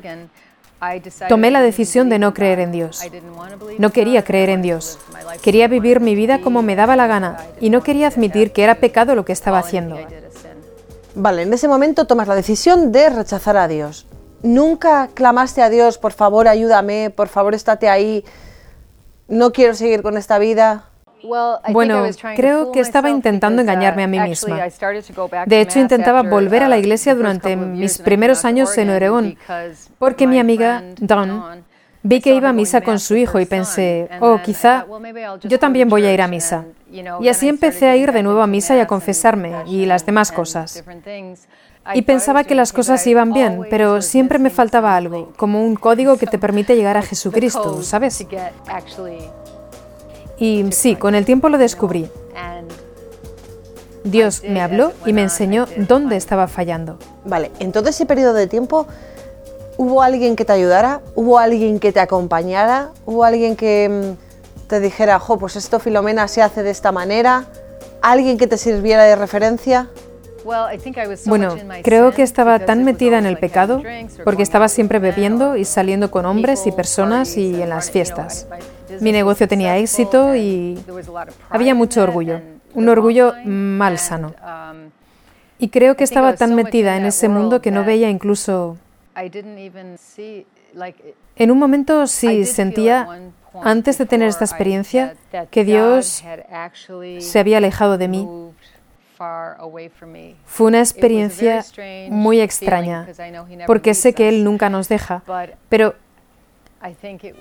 tomé 1.30 1.52
la 1.52 1.62
decisión 1.62 2.10
de 2.10 2.20
no 2.20 2.34
creer 2.34 2.60
en 2.60 2.72
Dios. 2.72 3.02
No 3.78 3.92
quería 3.92 4.24
creer 4.24 4.50
en 4.50 4.62
Dios. 4.62 5.00
Quería 5.42 5.68
vivir 5.68 6.00
mi 6.00 6.16
vida 6.16 6.42
como 6.42 6.62
me 6.62 6.76
daba 6.76 6.96
la 6.96 7.08
gana. 7.08 7.38
Y 7.60 7.70
no 7.70 7.84
quería 7.84 8.08
admitir 8.08 8.52
que 8.52 8.64
era 8.64 8.76
pecado 8.76 9.16
lo 9.16 9.26
que 9.26 9.34
estaba 9.34 9.60
haciendo. 9.60 9.98
Vale, 11.16 11.44
en 11.44 11.54
ese 11.54 11.68
momento 11.68 12.06
tomas 12.06 12.28
la 12.28 12.36
decisión 12.36 12.92
de 12.92 13.10
rechazar 13.10 13.58
a 13.58 13.68
Dios. 13.68 14.08
¿Nunca 14.44 15.10
clamaste 15.14 15.62
a 15.62 15.70
Dios, 15.70 15.98
por 15.98 16.12
favor, 16.12 16.48
ayúdame, 16.50 17.10
por 17.10 17.30
favor, 17.30 17.56
estate 17.56 17.88
ahí, 17.90 18.26
no 19.30 19.54
quiero 19.54 19.74
seguir 19.74 20.04
con 20.04 20.18
esta 20.18 20.38
vida? 20.38 20.90
Bueno, 21.72 22.04
creo 22.36 22.74
que 22.74 22.82
estaba 22.82 23.10
intentando 23.10 23.62
engañarme 23.62 24.04
a 24.04 24.08
mí 24.08 24.20
misma. 24.20 24.60
De 25.46 25.62
hecho, 25.62 25.80
intentaba 25.80 26.24
volver 26.24 26.64
a 26.64 26.68
la 26.68 26.78
iglesia 26.78 27.16
durante 27.16 27.56
mis 27.56 27.98
primeros 28.00 28.44
años 28.44 28.78
en 28.78 28.90
Oregón, 28.90 29.38
porque 29.98 30.28
mi 30.28 30.40
amiga 30.40 30.84
Dawn 31.00 31.64
vi 32.04 32.20
que 32.22 32.36
iba 32.36 32.50
a 32.50 32.54
misa 32.54 32.82
con 32.82 33.00
su 33.00 33.16
hijo 33.16 33.40
y 33.40 33.46
pensé, 33.46 34.10
oh, 34.20 34.40
quizá 34.44 34.86
yo 35.44 35.58
también 35.58 35.90
voy 35.90 36.06
a 36.06 36.14
ir 36.14 36.22
a 36.22 36.28
misa. 36.28 36.66
Y 36.92 37.28
así 37.28 37.48
empecé 37.50 37.88
a 37.88 37.96
ir 37.96 38.12
de 38.12 38.22
nuevo 38.22 38.42
a 38.42 38.48
misa 38.48 38.76
y 38.76 38.80
a 38.80 38.88
confesarme 38.88 39.64
y 39.66 39.86
las 39.86 40.06
demás 40.06 40.32
cosas. 40.32 40.84
Y 41.94 42.04
pensaba 42.04 42.44
que 42.44 42.56
las 42.56 42.72
cosas 42.72 43.06
iban 43.08 43.34
bien, 43.34 43.64
pero 43.70 44.02
siempre 44.02 44.40
me 44.40 44.50
faltaba 44.50 44.96
algo, 44.96 45.34
como 45.36 45.64
un 45.64 45.76
código 45.76 46.18
que 46.18 46.28
te 46.28 46.38
permite 46.38 46.76
llegar 46.76 46.98
a 46.98 47.02
Jesucristo, 47.02 47.82
¿sabes? 47.82 48.26
Y 50.38 50.66
sí, 50.72 50.96
con 50.96 51.16
el 51.16 51.26
tiempo 51.26 51.50
lo 51.50 51.58
descubrí. 51.58 52.10
Dios 54.04 54.44
me 54.48 54.62
habló 54.62 54.92
y 55.06 55.14
me 55.14 55.22
enseñó 55.22 55.66
dónde 55.78 56.18
estaba 56.18 56.48
fallando. 56.48 57.00
Vale, 57.26 57.52
en 57.60 57.72
todo 57.72 57.90
ese 57.90 58.06
periodo 58.06 58.34
de 58.34 58.48
tiempo, 58.48 58.86
¿hubo 59.78 60.02
alguien 60.02 60.36
que 60.36 60.46
te 60.46 60.54
ayudara? 60.54 61.02
¿Hubo 61.16 61.40
alguien 61.40 61.80
que 61.80 61.92
te 61.92 62.00
acompañara? 62.00 62.92
¿Hubo 63.06 63.24
alguien 63.24 63.56
que 63.56 64.16
mm, 64.18 64.68
te 64.68 64.80
dijera, 64.80 65.20
jo, 65.20 65.38
pues 65.38 65.56
esto 65.56 65.80
Filomena 65.80 66.28
se 66.28 66.42
hace 66.42 66.64
de 66.64 66.72
esta 66.72 66.92
manera? 66.92 67.46
¿Alguien 68.02 68.38
que 68.38 68.48
te 68.48 68.58
sirviera 68.58 69.04
de 69.04 69.16
referencia? 69.16 69.90
Bueno, 71.26 71.56
creo 71.84 72.12
que 72.12 72.22
estaba 72.22 72.60
tan 72.60 72.84
metida 72.84 73.18
en 73.18 73.26
el 73.26 73.38
pecado 73.38 73.82
porque 74.24 74.44
estaba 74.44 74.68
siempre 74.68 75.00
bebiendo 75.00 75.56
y 75.56 75.64
saliendo 75.64 76.12
con 76.12 76.26
hombres 76.26 76.68
y 76.68 76.72
personas 76.72 77.38
y 77.38 77.62
en 77.62 77.70
las 77.70 77.92
fiestas. 77.92 78.48
Mi 79.00 79.12
negocio 79.12 79.48
tenía 79.48 79.78
éxito 79.78 80.36
y 80.36 80.84
había 81.50 81.74
mucho 81.76 82.04
orgullo, 82.04 82.42
un 82.74 82.90
orgullo 82.90 83.34
mal 83.46 83.98
sano. 83.98 84.34
Um, 84.44 84.90
y 85.60 85.70
creo 85.70 85.96
que 85.96 86.04
estaba 86.04 86.36
tan 86.36 86.56
metida 86.56 86.98
en 86.98 87.06
ese 87.06 87.30
mundo 87.30 87.62
que 87.62 87.72
no 87.72 87.86
veía 87.86 88.10
incluso... 88.10 88.78
En 91.36 91.52
un 91.52 91.60
momento 91.60 92.08
sí 92.08 92.46
sentía, 92.46 93.08
antes 93.62 93.98
de 93.98 94.06
tener 94.06 94.30
esta 94.30 94.46
experiencia, 94.46 95.16
que 95.52 95.64
Dios 95.64 96.24
se 97.20 97.40
había 97.40 97.58
alejado 97.58 97.98
de 97.98 98.08
mí. 98.08 98.28
fue 100.46 100.68
una 100.68 100.80
experiencia 100.80 101.64
muy 102.10 102.42
extraña, 102.42 103.08
porque 103.68 103.94
sé 103.94 104.14
que 104.14 104.30
Él 104.30 104.44
nunca 104.44 104.70
nos 104.70 104.90
deja, 104.90 105.24
pero 105.70 105.96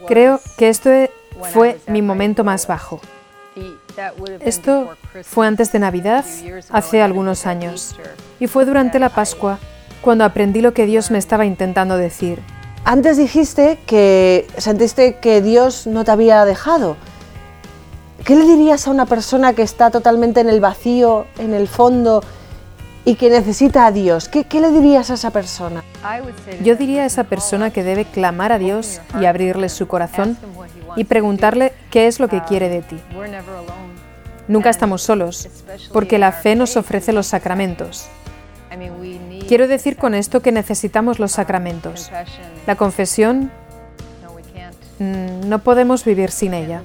creo 0.07 0.41
que 0.57 0.69
esto 0.69 0.91
e, 0.91 1.11
fue 1.53 1.81
mi 1.89 2.03
momento 2.03 2.45
más 2.45 2.67
bajo. 2.67 3.01
Esto 4.41 4.97
fue 5.23 5.47
antes 5.47 5.73
de 5.73 5.79
Navidad, 5.79 6.25
hace 6.71 7.03
algunos 7.03 7.47
años, 7.47 7.97
y 8.39 8.47
fue 8.47 8.65
durante 8.65 8.99
la 8.99 9.09
Pascua 9.09 9.59
cuando 10.03 10.25
aprendí 10.25 10.61
lo 10.61 10.75
que 10.75 10.85
Dios 10.85 11.11
me 11.11 11.19
estaba 11.19 11.47
intentando 11.47 11.97
decir. 11.97 12.41
Antes 12.85 13.17
dijiste 13.17 13.79
que 13.87 14.47
sentiste 14.59 15.15
que 15.15 15.41
Dios 15.41 15.87
no 15.87 16.05
te 16.05 16.11
había 16.11 16.45
dejado, 16.45 16.97
¿Qué 18.25 18.37
le 18.37 18.45
dirías 18.45 18.87
a 18.87 18.93
una 18.93 19.07
persona 19.07 19.53
que 19.53 19.63
está 19.63 19.91
totalmente 19.91 20.41
en 20.41 20.49
el 20.49 20.61
vacío, 20.61 21.27
en 21.39 21.55
el 21.55 21.67
fondo 21.67 22.23
y 23.05 23.17
que 23.17 23.29
necesita 23.31 23.85
a 23.85 23.91
Dios? 23.91 24.29
¿Qué, 24.29 24.61
le 24.61 24.71
dirías 24.71 25.11
a 25.11 25.15
esa 25.15 25.31
persona? 25.31 25.83
Yo 26.63 26.77
diría 26.77 27.03
a 27.03 27.07
esa 27.07 27.25
persona 27.25 27.71
que 27.71 27.83
debe 27.83 28.05
clamar 28.05 28.53
a 28.53 28.59
Dios 28.59 29.01
y 29.21 29.25
abrirle 29.25 29.69
su 29.69 29.89
corazón 29.89 30.39
y 30.95 31.03
preguntarle 31.03 31.73
qué 31.91 32.07
es 32.07 32.21
lo 32.21 32.29
que 32.29 32.43
quiere 32.45 32.69
de 32.69 32.83
ti. 32.83 33.01
Nunca 34.47 34.71
estamos 34.71 35.03
solos, 35.03 35.49
porque 35.93 36.19
la 36.19 36.31
fe 36.31 36.55
nos 36.55 36.77
ofrece 36.77 37.13
los 37.13 37.27
sacramentos. 37.27 38.07
Quiero 39.49 39.69
decir 39.69 39.97
con 39.97 40.15
esto 40.15 40.41
que 40.41 40.53
necesitamos 40.53 41.19
los 41.19 41.33
sacramentos. 41.33 42.11
La 42.67 42.77
confesión, 42.77 43.51
mm, 44.99 45.49
no 45.49 45.59
podemos 45.61 46.05
vivir 46.05 46.31
sin 46.31 46.55
ella. 46.55 46.83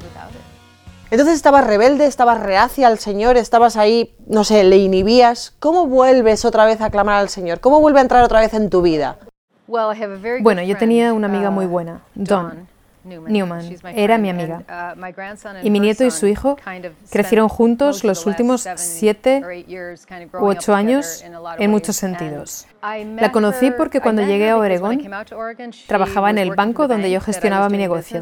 Entonces 1.10 1.36
estabas 1.36 1.66
rebelde, 1.66 2.06
estabas 2.06 2.42
reacia 2.42 2.88
al 2.88 3.00
Señor, 3.00 3.38
estabas 3.38 3.78
ahí, 3.78 4.14
no 4.28 4.44
sé, 4.44 4.64
le 4.66 4.78
inhibías. 4.78 5.54
¿Cómo 5.60 5.88
vuelves 5.88 6.44
otra 6.44 6.66
vez 6.66 6.82
a 6.82 6.90
clamar 6.90 7.16
al 7.16 7.30
Señor? 7.30 7.62
¿Cómo 7.62 7.80
vuelve 7.80 8.00
a 8.00 8.02
entrar 8.02 8.24
otra 8.24 8.42
vez 8.42 8.54
en 8.54 8.70
tu 8.70 8.82
vida? 8.82 9.18
Bueno, 10.42 10.62
yo 10.64 10.78
tenía 10.78 11.14
una 11.14 11.28
amiga 11.28 11.50
muy 11.50 11.66
buena, 11.66 12.02
Dawn. 12.16 12.68
Newman 13.08 13.76
era 13.96 14.18
mi 14.18 14.30
amiga. 14.30 14.64
Uh, 14.68 15.66
y 15.66 15.70
mi 15.70 15.80
nieto 15.80 16.04
y 16.04 16.12
su 16.12 16.28
hijo 16.28 16.58
crecieron 17.10 17.50
juntos 17.50 18.04
los 18.04 18.26
últimos 18.26 18.68
siete 18.76 19.42
u 20.34 20.46
ocho 20.46 20.74
años 20.74 21.24
en 21.58 21.72
muchos 21.72 21.96
sentidos. 21.96 22.68
La 22.82 23.32
conocí 23.32 23.72
porque 23.72 24.02
cuando 24.02 24.22
llegué 24.22 24.50
a 24.50 24.58
Oregón 24.58 25.02
trabajaba 25.88 26.30
en 26.30 26.38
el 26.38 26.56
banco 26.56 26.88
donde 26.88 27.12
yo 27.12 27.22
gestionaba 27.22 27.70
mi 27.70 27.78
negocio. 27.78 28.22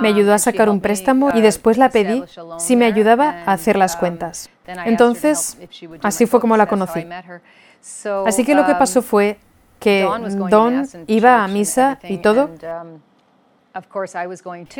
Me 0.00 0.10
um, 0.10 0.14
ayudó 0.14 0.34
a 0.34 0.38
sacar 0.38 0.68
un 0.68 0.80
préstamo 0.80 1.30
y 1.34 1.40
después 1.40 1.78
la 1.78 1.88
pedí 1.88 2.24
si 2.58 2.76
me 2.76 2.86
ayudaba 2.86 3.42
a 3.44 3.52
hacer 3.52 3.76
las 3.76 3.94
um, 3.94 4.00
cuentas. 4.00 4.50
Entonces, 4.84 5.58
así 6.02 6.26
fue 6.26 6.40
como 6.40 6.56
la 6.56 6.66
conocí. 6.66 7.06
Así 8.26 8.44
que 8.44 8.54
lo 8.54 8.64
que 8.64 8.74
pasó 8.74 9.00
um, 9.00 9.04
fue 9.04 9.38
que 9.80 10.08
Don 10.48 10.88
iba 11.08 11.42
a 11.42 11.48
misa 11.48 11.98
y 12.04 12.18
todo, 12.18 12.50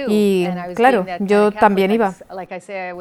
Y 0.08 0.48
claro, 0.74 1.06
yo 1.20 1.52
también 1.52 1.90
iba. 1.90 2.14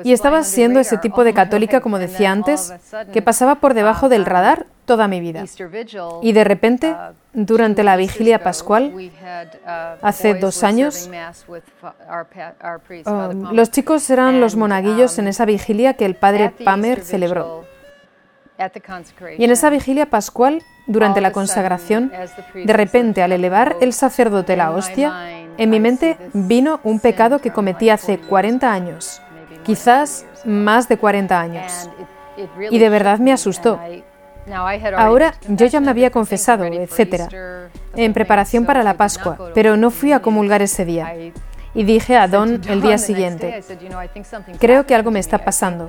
Y 0.03 0.13
estaba 0.13 0.43
siendo 0.43 0.79
ese 0.79 0.98
tipo 0.98 1.24
de 1.24 1.33
católica, 1.33 1.81
como 1.81 2.00
decía 2.00 2.31
antes, 2.31 2.74
que 3.12 3.21
pasaba 3.21 3.55
por 3.55 3.74
debajo 3.74 4.10
del 4.10 4.25
radar 4.25 4.67
toda 4.86 5.07
mi 5.07 5.19
vida. 5.19 5.45
Y 6.21 6.33
de 6.33 6.43
repente, 6.43 6.95
durante 7.33 7.83
la 7.83 7.95
vigilia 7.95 8.43
pascual, 8.43 8.93
hace 10.01 10.33
dos 10.33 10.63
años, 10.63 11.10
um, 13.05 13.53
los 13.53 13.71
chicos 13.71 14.10
eran 14.10 14.41
los 14.41 14.55
monaguillos 14.55 15.17
en 15.19 15.27
esa 15.27 15.45
vigilia 15.45 15.93
que 15.93 16.05
el 16.05 16.15
padre 16.15 16.51
Pamer 16.63 17.01
celebró. 17.01 17.63
Y 19.38 19.43
en 19.43 19.51
esa 19.51 19.69
vigilia 19.69 20.05
pascual, 20.05 20.62
durante 20.88 21.21
la 21.21 21.31
consagración, 21.31 22.12
de 22.53 22.74
repente 22.74 23.24
al 23.24 23.31
elevar 23.31 23.77
el 23.81 23.93
sacerdote 23.93 24.55
la 24.55 24.71
hostia, 24.71 25.40
en 25.62 25.70
mi 25.70 25.80
mente 25.80 26.18
vino 26.34 26.80
un 26.84 27.00
pecado 27.00 27.38
que 27.38 27.51
cometí 27.51 27.91
hace 27.91 28.18
40 28.18 28.74
años, 28.74 29.22
quizás 29.63 30.25
más 30.44 30.89
de 30.89 30.98
40 30.98 31.39
años. 31.39 31.88
Y 32.72 32.80
de 32.80 32.89
verdad 32.89 33.20
me 33.20 33.32
asustó. 33.32 33.80
Ahora 34.98 35.36
yo 35.48 35.68
ya 35.68 35.80
me 35.80 35.91
había 35.91 36.10
confesado, 36.10 36.63
etcétera, 36.65 37.70
en 37.96 38.12
preparación 38.12 38.65
para 38.65 38.82
la 38.82 38.96
Pascua, 38.96 39.51
pero 39.53 39.77
no 39.77 39.91
fui 39.91 40.13
a 40.13 40.20
comulgar 40.20 40.63
ese 40.63 40.84
día. 40.84 41.13
Y 41.75 41.84
dije 41.84 42.18
a 42.18 42.27
Don 42.27 42.60
el 42.68 42.82
día 42.82 42.98
siguiente, 42.98 43.63
creo 44.60 44.88
que 44.88 44.96
algo 44.96 45.12
me 45.12 45.20
está 45.20 45.38
pasando, 45.38 45.88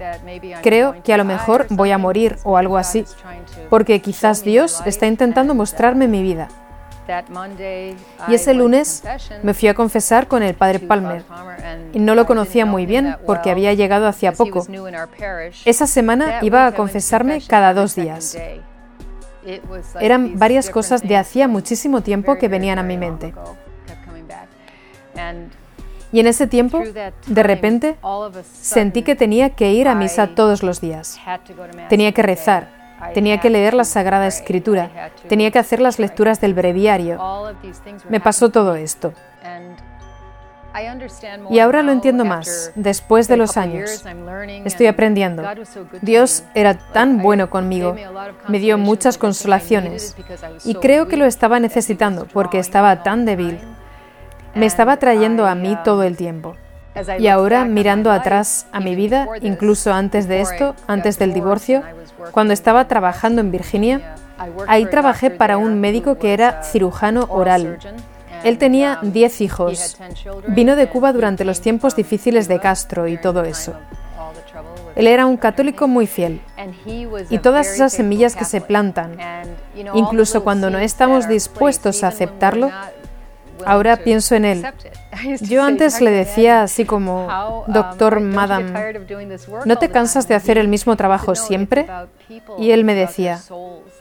creo 0.63 1.03
que 1.03 1.15
a 1.15 1.17
lo 1.17 1.25
mejor 1.25 1.67
voy 1.71 1.93
a 1.93 1.99
morir 1.99 2.37
o 2.45 2.59
algo 2.59 2.77
así, 2.77 3.07
porque 3.71 4.03
quizás 4.03 4.45
Dios 4.45 4.83
está 4.85 5.07
intentando 5.07 5.55
mostrarme 5.55 6.09
mi 6.09 6.23
vida. 6.23 6.49
Y 8.29 8.35
ese 8.35 8.55
lunes 8.55 9.03
me 9.43 9.55
fui 9.55 9.69
a 9.69 9.75
confesar 9.75 10.29
con 10.29 10.43
el 10.43 10.55
padre 10.55 10.79
Palmer. 10.79 11.25
Y 11.93 11.99
no 11.99 12.15
lo 12.15 12.27
conocía 12.27 12.67
muy 12.67 12.87
bien 12.87 13.17
porque 13.27 13.51
había 13.51 13.73
llegado 13.75 14.07
hacía 14.07 14.33
poco. 14.33 14.67
Esa 15.65 15.87
semana 15.87 16.39
iba 16.43 16.67
a 16.67 16.73
confesarme 16.73 17.43
cada 17.47 17.75
dos 17.75 17.95
días. 17.95 18.37
Eran 20.01 20.39
varias 20.39 20.71
cosas 20.71 21.03
de 21.03 21.17
hacía 21.17 21.49
muchísimo 21.49 22.01
tiempo 22.03 22.37
que 22.39 22.49
venían 22.49 22.79
a 22.79 22.83
mi 22.83 22.97
mente. 22.97 23.35
Y 26.13 26.21
en 26.21 26.27
ese 26.27 26.47
tiempo, 26.47 26.83
de 27.27 27.43
repente, 27.43 27.97
sentí 28.61 29.03
que 29.03 29.17
tenía 29.17 29.51
que 29.51 29.73
ir 29.73 29.89
a 29.89 29.95
misa 29.95 30.29
todos 30.35 30.63
los 30.63 30.81
días. 30.81 31.19
Tenía 31.89 32.13
que 32.13 32.23
rezar, 32.23 32.82
Tenía 33.15 33.39
que 33.39 33.51
leer 33.51 33.75
la 33.75 33.85
Sagrada 33.85 34.27
Escritura, 34.27 35.11
tenía 35.29 35.51
que 35.51 35.59
hacer 35.59 35.81
las 35.81 35.99
lecturas 35.99 36.41
del 36.41 36.55
breviario. 36.55 37.19
Me 38.09 38.21
pasó 38.21 38.51
todo 38.51 38.75
esto. 38.75 39.13
Y 41.51 41.59
ahora 41.59 41.83
lo 41.83 41.93
entiendo 41.93 42.25
más, 42.25 42.73
después 42.75 43.29
de 43.29 43.37
los 43.37 43.57
años. 43.57 44.05
Estoy 44.65 44.87
aprendiendo. 44.87 45.43
Dios 46.01 46.45
era 46.55 46.75
tan 46.75 47.19
bueno 47.19 47.51
conmigo, 47.51 47.95
me 48.49 48.59
dio 48.59 48.79
muchas 48.79 49.19
consolaciones 49.19 50.17
y 50.65 50.75
creo 50.77 51.09
que 51.09 51.17
lo 51.17 51.27
estaba 51.27 51.61
necesitando 51.61 52.27
porque 52.33 52.59
estaba 52.59 53.03
tan 53.03 53.25
débil. 53.25 53.59
Me 54.55 54.67
estaba 54.67 54.99
trayendo 54.99 55.47
a 55.47 55.55
mí 55.55 55.77
todo 55.85 56.03
el 56.03 56.17
tiempo. 56.17 56.57
Y 57.19 57.29
ahora, 57.29 57.65
mirando 57.65 58.11
atrás 58.11 58.67
a 58.73 58.81
mi 58.81 58.95
vida, 58.95 59.29
incluso 59.41 59.93
antes 59.93 60.29
de 60.29 60.41
esto, 60.41 60.75
antes 60.87 61.19
del 61.19 61.33
divorcio, 61.33 61.83
cuando 62.33 62.53
estaba 62.53 62.87
trabajando 62.87 63.41
en 63.41 63.51
Virginia, 63.51 64.15
ahí 64.67 64.87
trabajé 64.87 65.31
para 65.31 65.57
un 65.57 65.81
médico 65.81 66.19
que 66.19 66.33
era 66.35 66.63
cirujano 66.63 67.27
oral. 67.31 67.79
Él 68.45 68.59
tenía 68.59 68.99
10 69.03 69.41
hijos. 69.41 69.97
Vino 70.49 70.77
de 70.77 70.89
Cuba 70.89 71.13
durante 71.13 71.45
los 71.45 71.61
tiempos 71.61 71.97
difíciles 71.97 72.49
de 72.49 72.59
Castro 72.61 73.07
y 73.09 73.17
todo 73.17 73.45
eso. 73.45 73.75
Él 74.95 75.07
era 75.07 75.27
un 75.27 75.37
católico 75.37 75.89
muy 75.89 76.07
fiel. 76.07 76.41
Y 77.31 77.39
todas 77.39 77.69
esas 77.69 77.93
semillas 77.93 78.37
que 78.37 78.45
se 78.45 78.61
plantan, 78.61 79.17
incluso 79.95 80.45
cuando 80.45 80.71
no 80.71 80.79
estamos 80.79 81.29
dispuestos 81.29 82.05
a 82.05 82.09
aceptarlo, 82.09 82.71
Ahora 83.67 83.97
pienso 83.97 84.35
en 84.35 84.45
él. 84.45 84.67
Yo 85.41 85.63
antes 85.63 86.01
le 86.01 86.11
decía 86.11 86.63
así 86.63 86.85
como, 86.85 87.65
doctor, 87.67 88.21
madam, 88.21 88.73
¿no 89.65 89.77
te 89.77 89.91
cansas 89.91 90.29
de 90.29 90.35
hacer 90.35 90.59
el 90.59 90.69
mismo 90.69 90.97
trabajo 90.97 91.35
siempre? 91.35 91.87
Y 92.59 92.71
él 92.71 92.85
me 92.85 92.95
decía, 92.95 93.41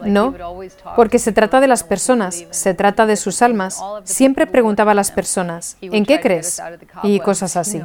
no, 0.02 0.34
porque 0.96 1.20
se 1.20 1.32
trata 1.32 1.60
de 1.60 1.68
las 1.68 1.84
personas, 1.84 2.46
se 2.50 2.74
trata 2.74 3.06
de 3.06 3.16
sus 3.16 3.42
almas. 3.42 3.82
Siempre 4.04 4.48
preguntaba 4.48 4.92
a 4.92 4.96
las 4.96 5.12
personas, 5.12 5.78
¿en 5.82 6.06
qué 6.06 6.20
crees? 6.20 6.62
Y 7.04 7.20
cosas 7.20 7.58
así 7.58 7.82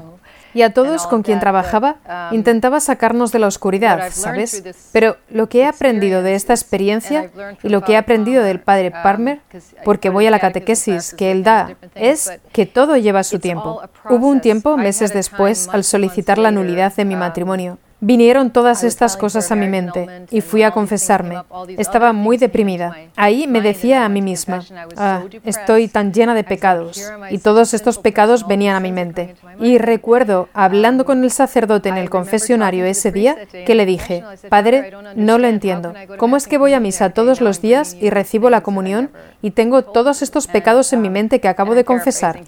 y 0.57 0.63
a 0.63 0.73
todos 0.73 1.07
con 1.07 1.23
quien 1.23 1.39
trabajaba 1.39 1.97
um, 2.09 2.35
intentaba 2.35 2.81
sacarnos 2.81 3.31
de 3.31 3.39
la 3.39 3.47
oscuridad, 3.47 4.11
¿sabes? 4.11 4.63
Pero 4.91 5.19
lo 5.29 5.51
que 5.51 5.61
he 5.61 5.67
aprendido 5.67 6.23
de 6.23 6.35
esta 6.35 6.55
experiencia 6.55 7.31
y 7.63 7.69
lo 7.69 7.83
que 7.83 7.93
he 7.93 7.97
aprendido 7.99 8.43
del 8.43 8.61
padre 8.61 8.89
um, 8.89 9.03
Palmer, 9.03 9.41
porque 9.85 10.09
voy 10.09 10.27
a 10.27 10.31
la 10.31 10.39
catequesis 10.39 11.13
que 11.13 11.31
él 11.31 11.45
da, 11.45 11.77
es 11.95 12.33
que 12.53 12.65
todo 12.65 12.97
lleva 12.97 13.23
su 13.23 13.39
tiempo. 13.39 13.83
Hubo 14.09 14.29
un 14.29 14.41
tiempo, 14.41 14.79
meses 14.79 15.13
después, 15.13 15.69
al 15.71 15.85
solicitar 15.85 16.39
la 16.39 16.51
nulidad 16.51 16.95
de 16.95 17.05
mi 17.05 17.15
um, 17.15 17.21
matrimonio, 17.21 17.79
Vinieron 18.01 18.51
todas 18.51 18.85
estas 18.85 19.17
cosas 19.17 19.51
a 19.51 19.57
mi 19.57 19.69
mente 19.69 20.27
y 20.31 20.43
fui 20.43 20.63
a 20.63 20.71
confesarme. 20.71 21.43
Estaba 21.79 22.13
muy 22.13 22.37
deprimida. 22.37 22.95
Ahí 23.17 23.47
me 23.47 23.63
decía 23.63 24.05
a 24.05 24.09
mí 24.11 24.21
misma, 24.21 24.63
ah, 24.97 25.23
estoy 25.45 25.89
tan 25.89 26.13
llena 26.13 26.35
de 26.35 26.45
pecados. 26.45 27.03
Y 27.31 27.39
todos 27.39 27.73
estos 27.73 27.99
pecados 27.99 28.47
venían 28.47 28.77
a 28.77 28.81
mi 28.81 28.93
mente. 28.93 29.35
Y 29.61 29.79
recuerdo, 29.79 30.51
hablando 30.53 31.07
con 31.07 31.25
el 31.25 31.31
sacerdote 31.31 31.89
en 31.89 31.97
el 31.97 32.11
confesionario 32.11 32.85
ese 32.85 33.13
día, 33.13 33.37
que 33.65 33.75
le 33.75 33.87
dije, 33.87 34.23
Padre, 34.51 34.93
no 35.15 35.39
lo 35.39 35.49
entiendo. 35.49 35.95
¿Cómo 36.19 36.37
es 36.37 36.47
que 36.47 36.59
voy 36.59 36.75
a 36.75 36.81
misa 36.81 37.11
todos 37.11 37.41
los 37.41 37.63
días 37.63 37.97
y 37.99 38.11
recibo 38.11 38.51
la 38.51 38.61
comunión 38.61 39.11
y 39.41 39.53
tengo 39.53 39.83
todos 39.83 40.21
estos 40.21 40.47
pecados 40.47 40.93
en 40.93 41.01
mi 41.01 41.09
mente 41.09 41.41
que 41.41 41.49
acabo 41.49 41.75
de 41.75 41.85
confesar? 41.85 42.41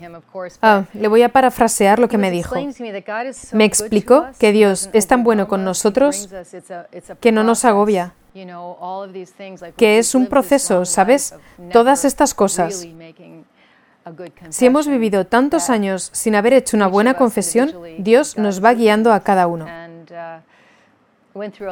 Ah, 0.61 0.85
le 0.93 1.09
voy 1.09 1.23
a 1.23 1.31
parafrasear 1.31 1.99
lo 1.99 2.09
que 2.09 2.19
me 2.19 2.31
dijo. 2.31 2.55
Me 3.53 3.65
explicó 3.65 4.27
que 4.39 4.53
Dios 4.53 4.91
es 4.93 5.07
tan 5.07 5.25
bueno 5.25 5.38
con 5.46 5.64
nosotros 5.64 6.29
que 7.20 7.31
no 7.31 7.44
nos 7.44 7.64
agobia, 7.64 8.14
que 9.77 9.98
es 9.98 10.14
un 10.14 10.27
proceso, 10.27 10.85
¿sabes? 10.85 11.35
Todas 11.70 12.05
estas 12.05 12.35
cosas. 12.35 12.87
Si 14.48 14.66
hemos 14.66 14.88
vivido 14.88 15.27
tantos 15.27 15.70
años 15.70 16.11
sin 16.12 16.35
haber 16.35 16.55
hecho 16.55 16.77
una 16.77 16.87
buena 16.87 17.14
confesión, 17.14 17.72
Dios 17.98 18.38
nos 18.38 18.64
va 18.64 18.74
guiando 18.74 19.12
a 19.12 19.20
cada 19.20 19.46
uno. 19.46 19.66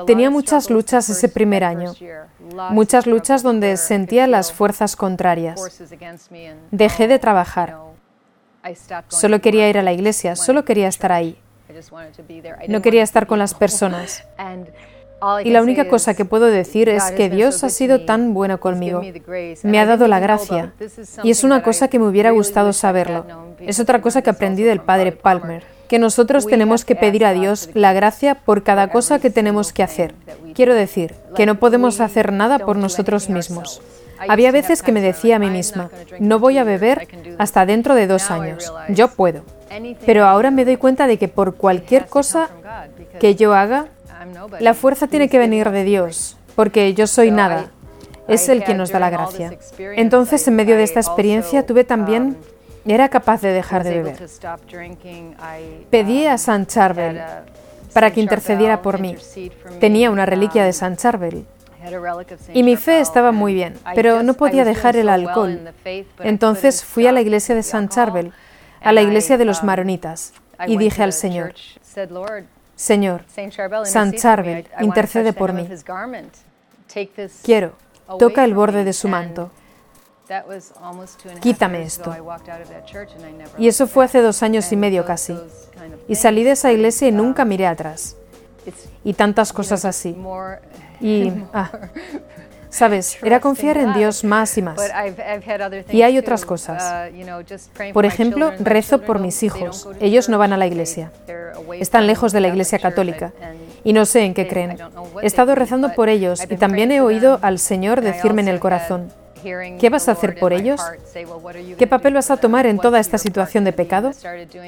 Tenía 0.07 0.31
muchas 0.31 0.71
luchas 0.71 1.09
ese 1.09 1.29
primer 1.29 1.65
año, 1.65 1.93
muchas 2.71 3.07
luchas 3.07 3.43
donde 3.43 3.77
sentía 3.77 4.27
las 4.27 4.53
fuerzas 4.53 4.97
contrarias. 4.97 5.61
Dejé 6.71 7.09
de 7.09 7.19
trabajar. 7.19 7.79
Solo 9.09 9.41
quería 9.41 9.69
ir 9.69 9.79
a 9.79 9.83
la 9.83 9.93
iglesia, 9.93 10.37
solo 10.37 10.65
quería 10.65 10.89
estar 10.89 11.13
ahí. 11.13 11.39
No 12.69 12.83
quería 12.83 13.03
estar 13.03 13.27
con 13.27 13.39
las 13.39 13.55
personas. 13.55 14.25
Y 15.45 15.51
la 15.51 15.63
única 15.63 15.89
cosa 15.89 16.15
que 16.15 16.25
puedo 16.25 16.47
decir 16.47 16.89
es 16.89 17.11
que 17.13 17.31
Dios 17.31 17.65
ha 17.65 17.71
sido 17.71 18.05
tan 18.05 18.35
bueno 18.35 18.61
conmigo. 18.61 19.03
Me 19.63 19.81
ha 19.81 19.87
dado 19.87 20.09
la 20.09 20.21
gracia. 20.21 20.75
Y 21.23 21.31
es 21.31 21.43
una 21.43 21.63
cosa 21.63 21.89
que 21.89 21.99
me 21.99 22.07
hubiera 22.07 22.31
gustado 22.31 22.73
saberlo. 22.73 23.25
Es 23.61 23.81
otra 23.81 24.01
cosa 24.03 24.23
que 24.23 24.31
aprendí 24.31 24.63
del 24.63 24.81
padre 24.81 25.13
Palmer, 25.13 25.65
que 25.89 25.99
nosotros 25.99 26.47
tenemos 26.47 26.85
que 26.85 26.97
pedir 26.97 27.25
a 27.25 27.33
Dios 27.33 27.71
la 27.73 27.93
gracia 27.93 28.35
por 28.35 28.63
cada 28.63 28.89
cosa 28.89 29.19
que 29.19 29.31
tenemos 29.31 29.73
que 29.73 29.83
hacer. 29.83 30.15
Quiero 30.55 30.75
decir, 30.75 31.15
que 31.35 31.47
no 31.47 31.59
podemos 31.59 32.01
hacer 32.01 32.33
nada 32.33 32.59
por 32.59 32.77
nosotros 32.77 33.31
mismos. 33.31 33.81
Había 34.29 34.51
veces 34.51 34.83
que 34.83 34.93
me 34.93 35.01
decía 35.01 35.37
a 35.37 35.39
mí 35.39 35.51
misma, 35.51 35.91
no 36.19 36.39
voy 36.39 36.59
a 36.59 36.65
beber 36.65 37.09
hasta 37.39 37.67
dentro 37.67 37.95
de 37.95 38.07
dos 38.07 38.31
años. 38.31 38.73
Yo 38.89 39.09
puedo. 39.09 39.45
Pero 40.05 40.27
ahora 40.27 40.51
me 40.51 40.65
doy 40.65 40.77
cuenta 40.77 41.07
de 41.07 41.19
que 41.19 41.29
por 41.29 41.57
cualquier 41.57 42.07
cosa 42.07 42.49
que 43.19 43.35
yo 43.35 43.55
haga, 43.55 43.87
la 44.61 44.75
fuerza 44.75 45.07
tiene 45.07 45.29
que 45.29 45.39
venir 45.39 45.71
de 45.71 45.85
Dios, 45.85 46.37
porque 46.55 46.95
yo 46.95 47.07
soy 47.07 47.31
nada. 47.31 47.71
Es 48.29 48.49
el 48.49 48.65
que 48.65 48.75
nos 48.75 48.91
da 48.91 48.99
la 48.99 49.11
gracia. 49.11 49.57
Entonces, 49.79 50.47
en 50.49 50.57
medio 50.57 50.77
de 50.77 50.83
esta 50.83 51.01
experiencia, 51.01 51.65
tuve 51.65 51.85
también 51.85 52.37
era 52.95 53.09
capaz 53.09 53.41
de 53.41 53.53
dejar 53.53 53.85
de 53.85 53.91
beber. 53.91 54.17
Pedí 55.91 56.27
a 56.27 56.39
San 56.39 56.67
Charbel 56.67 57.21
para 57.93 58.13
que 58.13 58.21
intercediera 58.21 58.83
por 58.83 59.01
mí. 59.01 59.17
Tenía 59.81 60.11
una 60.11 60.27
reliquia 60.27 60.65
de 60.65 60.73
San 60.73 60.97
Charbel. 60.97 61.45
Y 62.53 62.63
mi 62.63 62.77
fe 62.77 63.01
estaba 63.01 63.33
muy 63.33 63.55
bien, 63.55 63.75
pero 63.95 64.23
no 64.23 64.35
podía 64.35 64.65
dejar 64.65 64.97
el 64.97 65.09
alcohol. 65.09 65.61
Entonces 66.21 66.85
fui 66.85 67.07
a 67.07 67.13
la 67.13 67.21
iglesia 67.21 67.55
de 67.55 67.63
San 67.63 67.89
Charbel 67.89 68.33
a 68.87 68.93
la 68.93 69.03
iglesia 69.03 69.37
de 69.37 69.45
los 69.45 69.61
um, 69.61 69.67
maronitas 69.67 70.33
y 70.67 70.77
dije 70.79 71.03
al 71.03 71.13
Señor, 71.13 71.55
Señor, 72.77 73.25
San 73.85 74.13
Charbel, 74.13 74.67
intercede 74.81 75.33
por 75.33 75.53
mí. 75.53 75.69
Quiero, 77.43 77.73
toca 78.19 78.45
el 78.45 78.55
borde 78.55 78.85
de 78.85 78.93
su 78.93 79.09
manto. 79.09 79.51
quítame 81.41 81.83
esto. 81.83 82.15
Y 83.59 83.69
eso 83.69 83.87
fue 83.87 84.05
hace 84.05 84.21
dos 84.21 84.43
años 84.43 84.71
y 84.71 84.77
medio 84.77 85.05
casi. 85.05 85.37
Y 86.07 86.15
salí 86.15 86.45
de 86.45 86.53
esa 86.53 86.73
iglesia 86.73 87.09
y 87.09 87.13
nunca 87.13 87.45
miré 87.45 87.67
atrás. 87.67 88.17
Y 89.05 89.15
tantas 89.15 89.53
cosas 89.53 89.85
así. 89.85 90.17
Y, 91.01 91.33
ah, 91.53 91.71
sabes, 92.77 93.19
era 93.23 93.41
confiar 93.41 93.79
en 93.79 93.95
Dios 93.95 94.23
más 94.23 94.57
y 94.59 94.63
más. 94.63 94.79
Y 95.91 96.03
hay 96.03 96.19
otras 96.19 96.45
cosas. 96.45 97.11
Por 97.93 98.05
ejemplo, 98.05 98.53
rezo 98.61 99.01
por 99.01 99.19
mis 99.19 99.43
hijos. 99.43 99.89
Ellos 100.01 100.29
no 100.29 100.39
van 100.39 100.53
a 100.53 100.57
la 100.57 100.67
iglesia. 100.67 101.11
Están 101.81 102.07
lejos 102.07 102.33
de 102.33 102.41
la 102.41 102.49
iglesia 102.49 102.79
católica. 102.79 103.33
Y 103.83 103.93
no 103.93 104.05
sé 104.05 104.25
en 104.25 104.35
qué 104.35 104.47
creen. 104.47 104.77
He 105.23 105.27
estado 105.27 105.55
rezando 105.55 105.95
por 105.95 106.09
ellos 106.09 106.43
y 106.49 106.57
también 106.57 106.93
he 106.93 107.01
oído 107.01 107.39
al 107.43 107.59
Señor 107.59 108.01
decirme 108.03 108.43
en 108.43 108.49
el 108.49 108.61
corazón, 108.61 109.11
¿Qué 109.79 109.91
vas 109.91 110.09
a 110.09 110.13
hacer 110.13 110.39
por 110.39 110.53
ellos? 110.53 110.81
¿Qué 111.79 111.87
papel 111.87 112.15
vas 112.15 112.31
a 112.31 112.37
tomar 112.37 112.67
en 112.67 112.79
toda 112.79 112.99
esta 112.99 113.19
situación 113.19 113.65
de 113.65 113.73
pecado? 113.73 114.11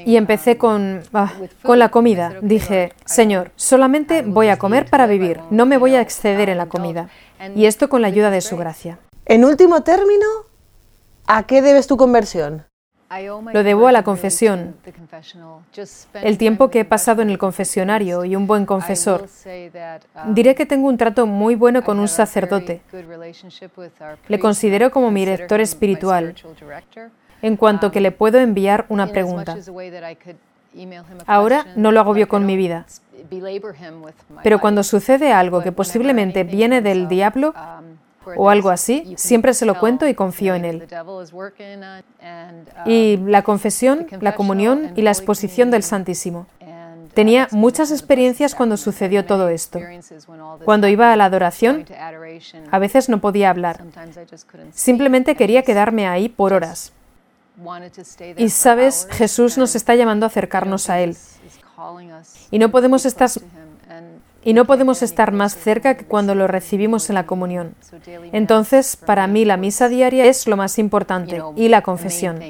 Y 0.06 0.16
empecé 0.16 0.56
con, 0.56 1.02
ah, 1.12 1.32
con 1.62 1.78
la 1.78 1.90
comida. 1.90 2.34
Dije, 2.42 2.92
Señor, 3.04 3.50
solamente 3.56 4.22
voy 4.22 4.48
a 4.48 4.58
comer 4.58 4.86
para 4.86 5.06
vivir, 5.06 5.40
no 5.50 5.66
me 5.66 5.78
voy 5.78 5.94
a 5.94 6.00
exceder 6.00 6.48
en 6.48 6.58
la 6.58 6.66
comida. 6.66 7.08
Y 7.54 7.66
esto 7.66 7.88
con 7.88 8.02
la 8.02 8.08
ayuda 8.08 8.30
de 8.30 8.40
su 8.40 8.56
gracia. 8.56 8.98
En 9.26 9.44
último 9.44 9.82
término, 9.82 10.26
¿a 11.26 11.42
qué 11.44 11.60
debes 11.60 11.86
tu 11.86 11.96
conversión? 11.96 12.67
Lo 13.52 13.62
debo 13.62 13.88
a 13.88 13.92
la 13.92 14.02
confesión, 14.02 14.76
el 16.22 16.36
tiempo 16.36 16.70
que 16.70 16.80
he 16.80 16.84
pasado 16.84 17.22
en 17.22 17.30
el 17.30 17.38
confesionario 17.38 18.24
y 18.24 18.36
un 18.36 18.46
buen 18.46 18.66
confesor. 18.66 19.26
Diré 20.26 20.54
que 20.54 20.66
tengo 20.66 20.88
un 20.88 20.98
trato 20.98 21.26
muy 21.26 21.54
bueno 21.54 21.82
con 21.82 22.00
un 22.00 22.08
sacerdote. 22.08 22.82
Le 24.28 24.38
considero 24.38 24.90
como 24.90 25.10
mi 25.10 25.20
director 25.20 25.60
espiritual, 25.60 26.34
en 27.40 27.56
cuanto 27.56 27.90
que 27.90 28.00
le 28.02 28.12
puedo 28.12 28.38
enviar 28.38 28.84
una 28.90 29.06
pregunta. 29.06 29.56
Ahora 31.26 31.66
no 31.76 31.92
lo 31.92 32.00
agobio 32.00 32.28
con 32.28 32.44
mi 32.44 32.56
vida. 32.56 32.84
Pero 34.42 34.60
cuando 34.60 34.82
sucede 34.82 35.32
algo 35.32 35.62
que 35.62 35.72
posiblemente 35.72 36.44
viene 36.44 36.82
del 36.82 37.08
diablo, 37.08 37.54
o 38.36 38.50
algo 38.50 38.70
así, 38.70 39.14
siempre 39.16 39.54
se 39.54 39.66
lo 39.66 39.78
cuento 39.78 40.06
y 40.06 40.14
confío 40.14 40.54
en 40.54 40.64
él. 40.64 40.88
Y 42.86 43.16
la 43.18 43.42
confesión, 43.42 44.06
la 44.20 44.34
comunión 44.34 44.92
y 44.96 45.02
la 45.02 45.10
exposición 45.10 45.70
del 45.70 45.82
Santísimo. 45.82 46.46
Tenía 47.14 47.48
muchas 47.50 47.90
experiencias 47.90 48.54
cuando 48.54 48.76
sucedió 48.76 49.24
todo 49.24 49.48
esto. 49.48 49.80
Cuando 50.64 50.86
iba 50.86 51.12
a 51.12 51.16
la 51.16 51.24
adoración, 51.24 51.84
a 52.70 52.78
veces 52.78 53.08
no 53.08 53.20
podía 53.20 53.50
hablar. 53.50 53.82
Simplemente 54.72 55.34
quería 55.34 55.62
quedarme 55.62 56.06
ahí 56.06 56.28
por 56.28 56.52
horas. 56.52 56.92
Y 58.36 58.50
sabes, 58.50 59.08
Jesús 59.10 59.58
nos 59.58 59.74
está 59.74 59.96
llamando 59.96 60.26
a 60.26 60.28
acercarnos 60.28 60.88
a 60.90 61.00
Él. 61.00 61.16
Y 62.50 62.58
no 62.58 62.70
podemos 62.70 63.04
estar 63.04 63.30
y 64.48 64.54
no 64.54 64.64
podemos 64.64 65.02
estar 65.02 65.30
más 65.30 65.54
cerca 65.54 65.98
que 65.98 66.06
cuando 66.06 66.34
lo 66.34 66.46
recibimos 66.46 67.10
en 67.10 67.16
la 67.16 67.26
comunión. 67.26 67.74
Entonces, 68.32 68.96
para 68.96 69.26
mí 69.26 69.44
la 69.44 69.58
misa 69.58 69.90
diaria 69.90 70.24
es 70.24 70.48
lo 70.48 70.56
más 70.56 70.78
importante 70.78 71.42
y 71.54 71.68
la 71.68 71.82
confesión. 71.82 72.40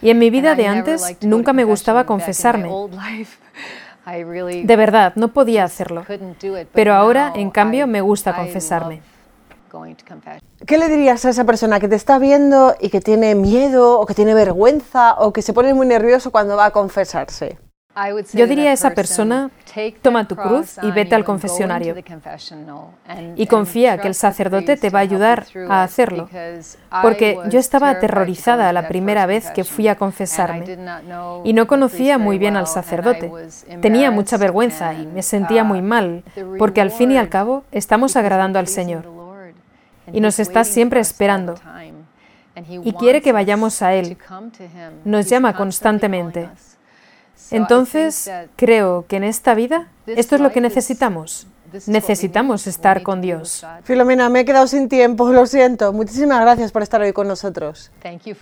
Y 0.00 0.08
en 0.08 0.18
mi 0.18 0.30
vida 0.30 0.54
de 0.54 0.66
antes 0.66 1.18
nunca 1.20 1.52
me 1.52 1.64
gustaba 1.64 2.06
confesarme. 2.06 2.70
De 4.64 4.76
verdad, 4.76 5.12
no 5.16 5.28
podía 5.34 5.64
hacerlo. 5.64 6.06
Pero 6.72 6.94
ahora, 6.94 7.34
en 7.34 7.50
cambio, 7.50 7.86
me 7.86 8.00
gusta 8.00 8.34
confesarme. 8.34 9.02
¿Qué 10.66 10.78
le 10.78 10.88
dirías 10.88 11.26
a 11.26 11.28
esa 11.28 11.44
persona 11.44 11.78
que 11.78 11.88
te 11.88 11.96
está 11.96 12.18
viendo 12.18 12.74
y 12.80 12.88
que 12.88 13.02
tiene 13.02 13.34
miedo 13.34 14.00
o 14.00 14.06
que 14.06 14.14
tiene 14.14 14.32
vergüenza 14.32 15.16
o 15.18 15.30
que 15.30 15.42
se 15.42 15.52
pone 15.52 15.74
muy 15.74 15.86
nervioso 15.86 16.30
cuando 16.30 16.56
va 16.56 16.64
a 16.64 16.70
confesarse? 16.70 17.58
Yo 18.32 18.46
diría 18.48 18.70
a 18.70 18.72
esa 18.72 18.90
persona, 18.90 19.50
toma 20.02 20.26
tu 20.26 20.34
cruz 20.34 20.78
y 20.82 20.90
vete 20.90 21.14
al 21.14 21.24
confesionario. 21.24 21.94
Y 23.36 23.46
confía 23.46 23.98
que 23.98 24.08
el 24.08 24.14
sacerdote 24.14 24.76
te 24.76 24.90
va 24.90 24.98
a 24.98 25.02
ayudar 25.02 25.46
a 25.68 25.82
hacerlo. 25.84 26.28
Porque 27.02 27.38
yo 27.50 27.60
estaba 27.60 27.90
aterrorizada 27.90 28.72
la 28.72 28.88
primera 28.88 29.26
vez 29.26 29.50
que 29.50 29.64
fui 29.64 29.86
a 29.88 29.96
confesarme 29.96 30.76
y 31.44 31.52
no 31.52 31.66
conocía 31.66 32.18
muy 32.18 32.38
bien 32.38 32.56
al 32.56 32.66
sacerdote. 32.66 33.30
Tenía 33.80 34.10
mucha 34.10 34.36
vergüenza 34.38 34.94
y 34.94 35.06
me 35.06 35.22
sentía 35.22 35.62
muy 35.62 35.82
mal, 35.82 36.24
porque 36.58 36.80
al 36.80 36.90
fin 36.90 37.12
y 37.12 37.18
al 37.18 37.28
cabo 37.28 37.64
estamos 37.70 38.16
agradando 38.16 38.58
al 38.58 38.66
Señor. 38.66 39.06
Y 40.12 40.20
nos 40.20 40.38
está 40.38 40.64
siempre 40.64 41.00
esperando. 41.00 41.54
Y 42.82 42.92
quiere 42.92 43.22
que 43.22 43.32
vayamos 43.32 43.82
a 43.82 43.94
Él. 43.94 44.16
Nos 45.04 45.28
llama 45.28 45.54
constantemente. 45.54 46.48
Entonces, 47.56 48.30
creo 48.56 49.06
que 49.08 49.16
en 49.16 49.24
esta 49.24 49.54
vida 49.54 49.88
esto 50.06 50.34
es 50.34 50.40
lo 50.40 50.52
que 50.52 50.60
necesitamos. 50.60 51.46
Necesitamos 51.86 52.66
estar 52.66 53.02
con 53.02 53.20
Dios. 53.20 53.66
Filomena, 53.82 54.28
me 54.28 54.40
he 54.40 54.44
quedado 54.44 54.66
sin 54.66 54.88
tiempo, 54.88 55.28
lo 55.32 55.46
siento. 55.46 55.92
Muchísimas 55.92 56.40
gracias 56.40 56.72
por 56.72 56.82
estar 56.82 57.00
hoy 57.00 57.12
con 57.12 57.28
nosotros. 57.28 57.90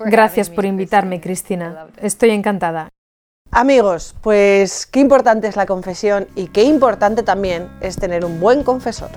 Gracias 0.01 0.51
por 0.51 0.64
invitarme, 0.64 1.20
Cristina. 1.20 1.87
Estoy 1.96 2.31
encantada. 2.31 2.88
Amigos, 3.51 4.14
pues 4.22 4.87
qué 4.87 5.01
importante 5.01 5.46
es 5.46 5.57
la 5.57 5.66
confesión 5.66 6.27
y 6.35 6.46
qué 6.46 6.62
importante 6.62 7.22
también 7.22 7.68
es 7.83 7.96
tener 7.96 8.25
un 8.25 8.40
buen 8.40 8.62
confesor. 8.62 9.11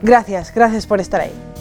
Gracias, 0.00 0.54
gracias 0.54 0.86
por 0.86 1.00
estar 1.00 1.20
ahí. 1.20 1.51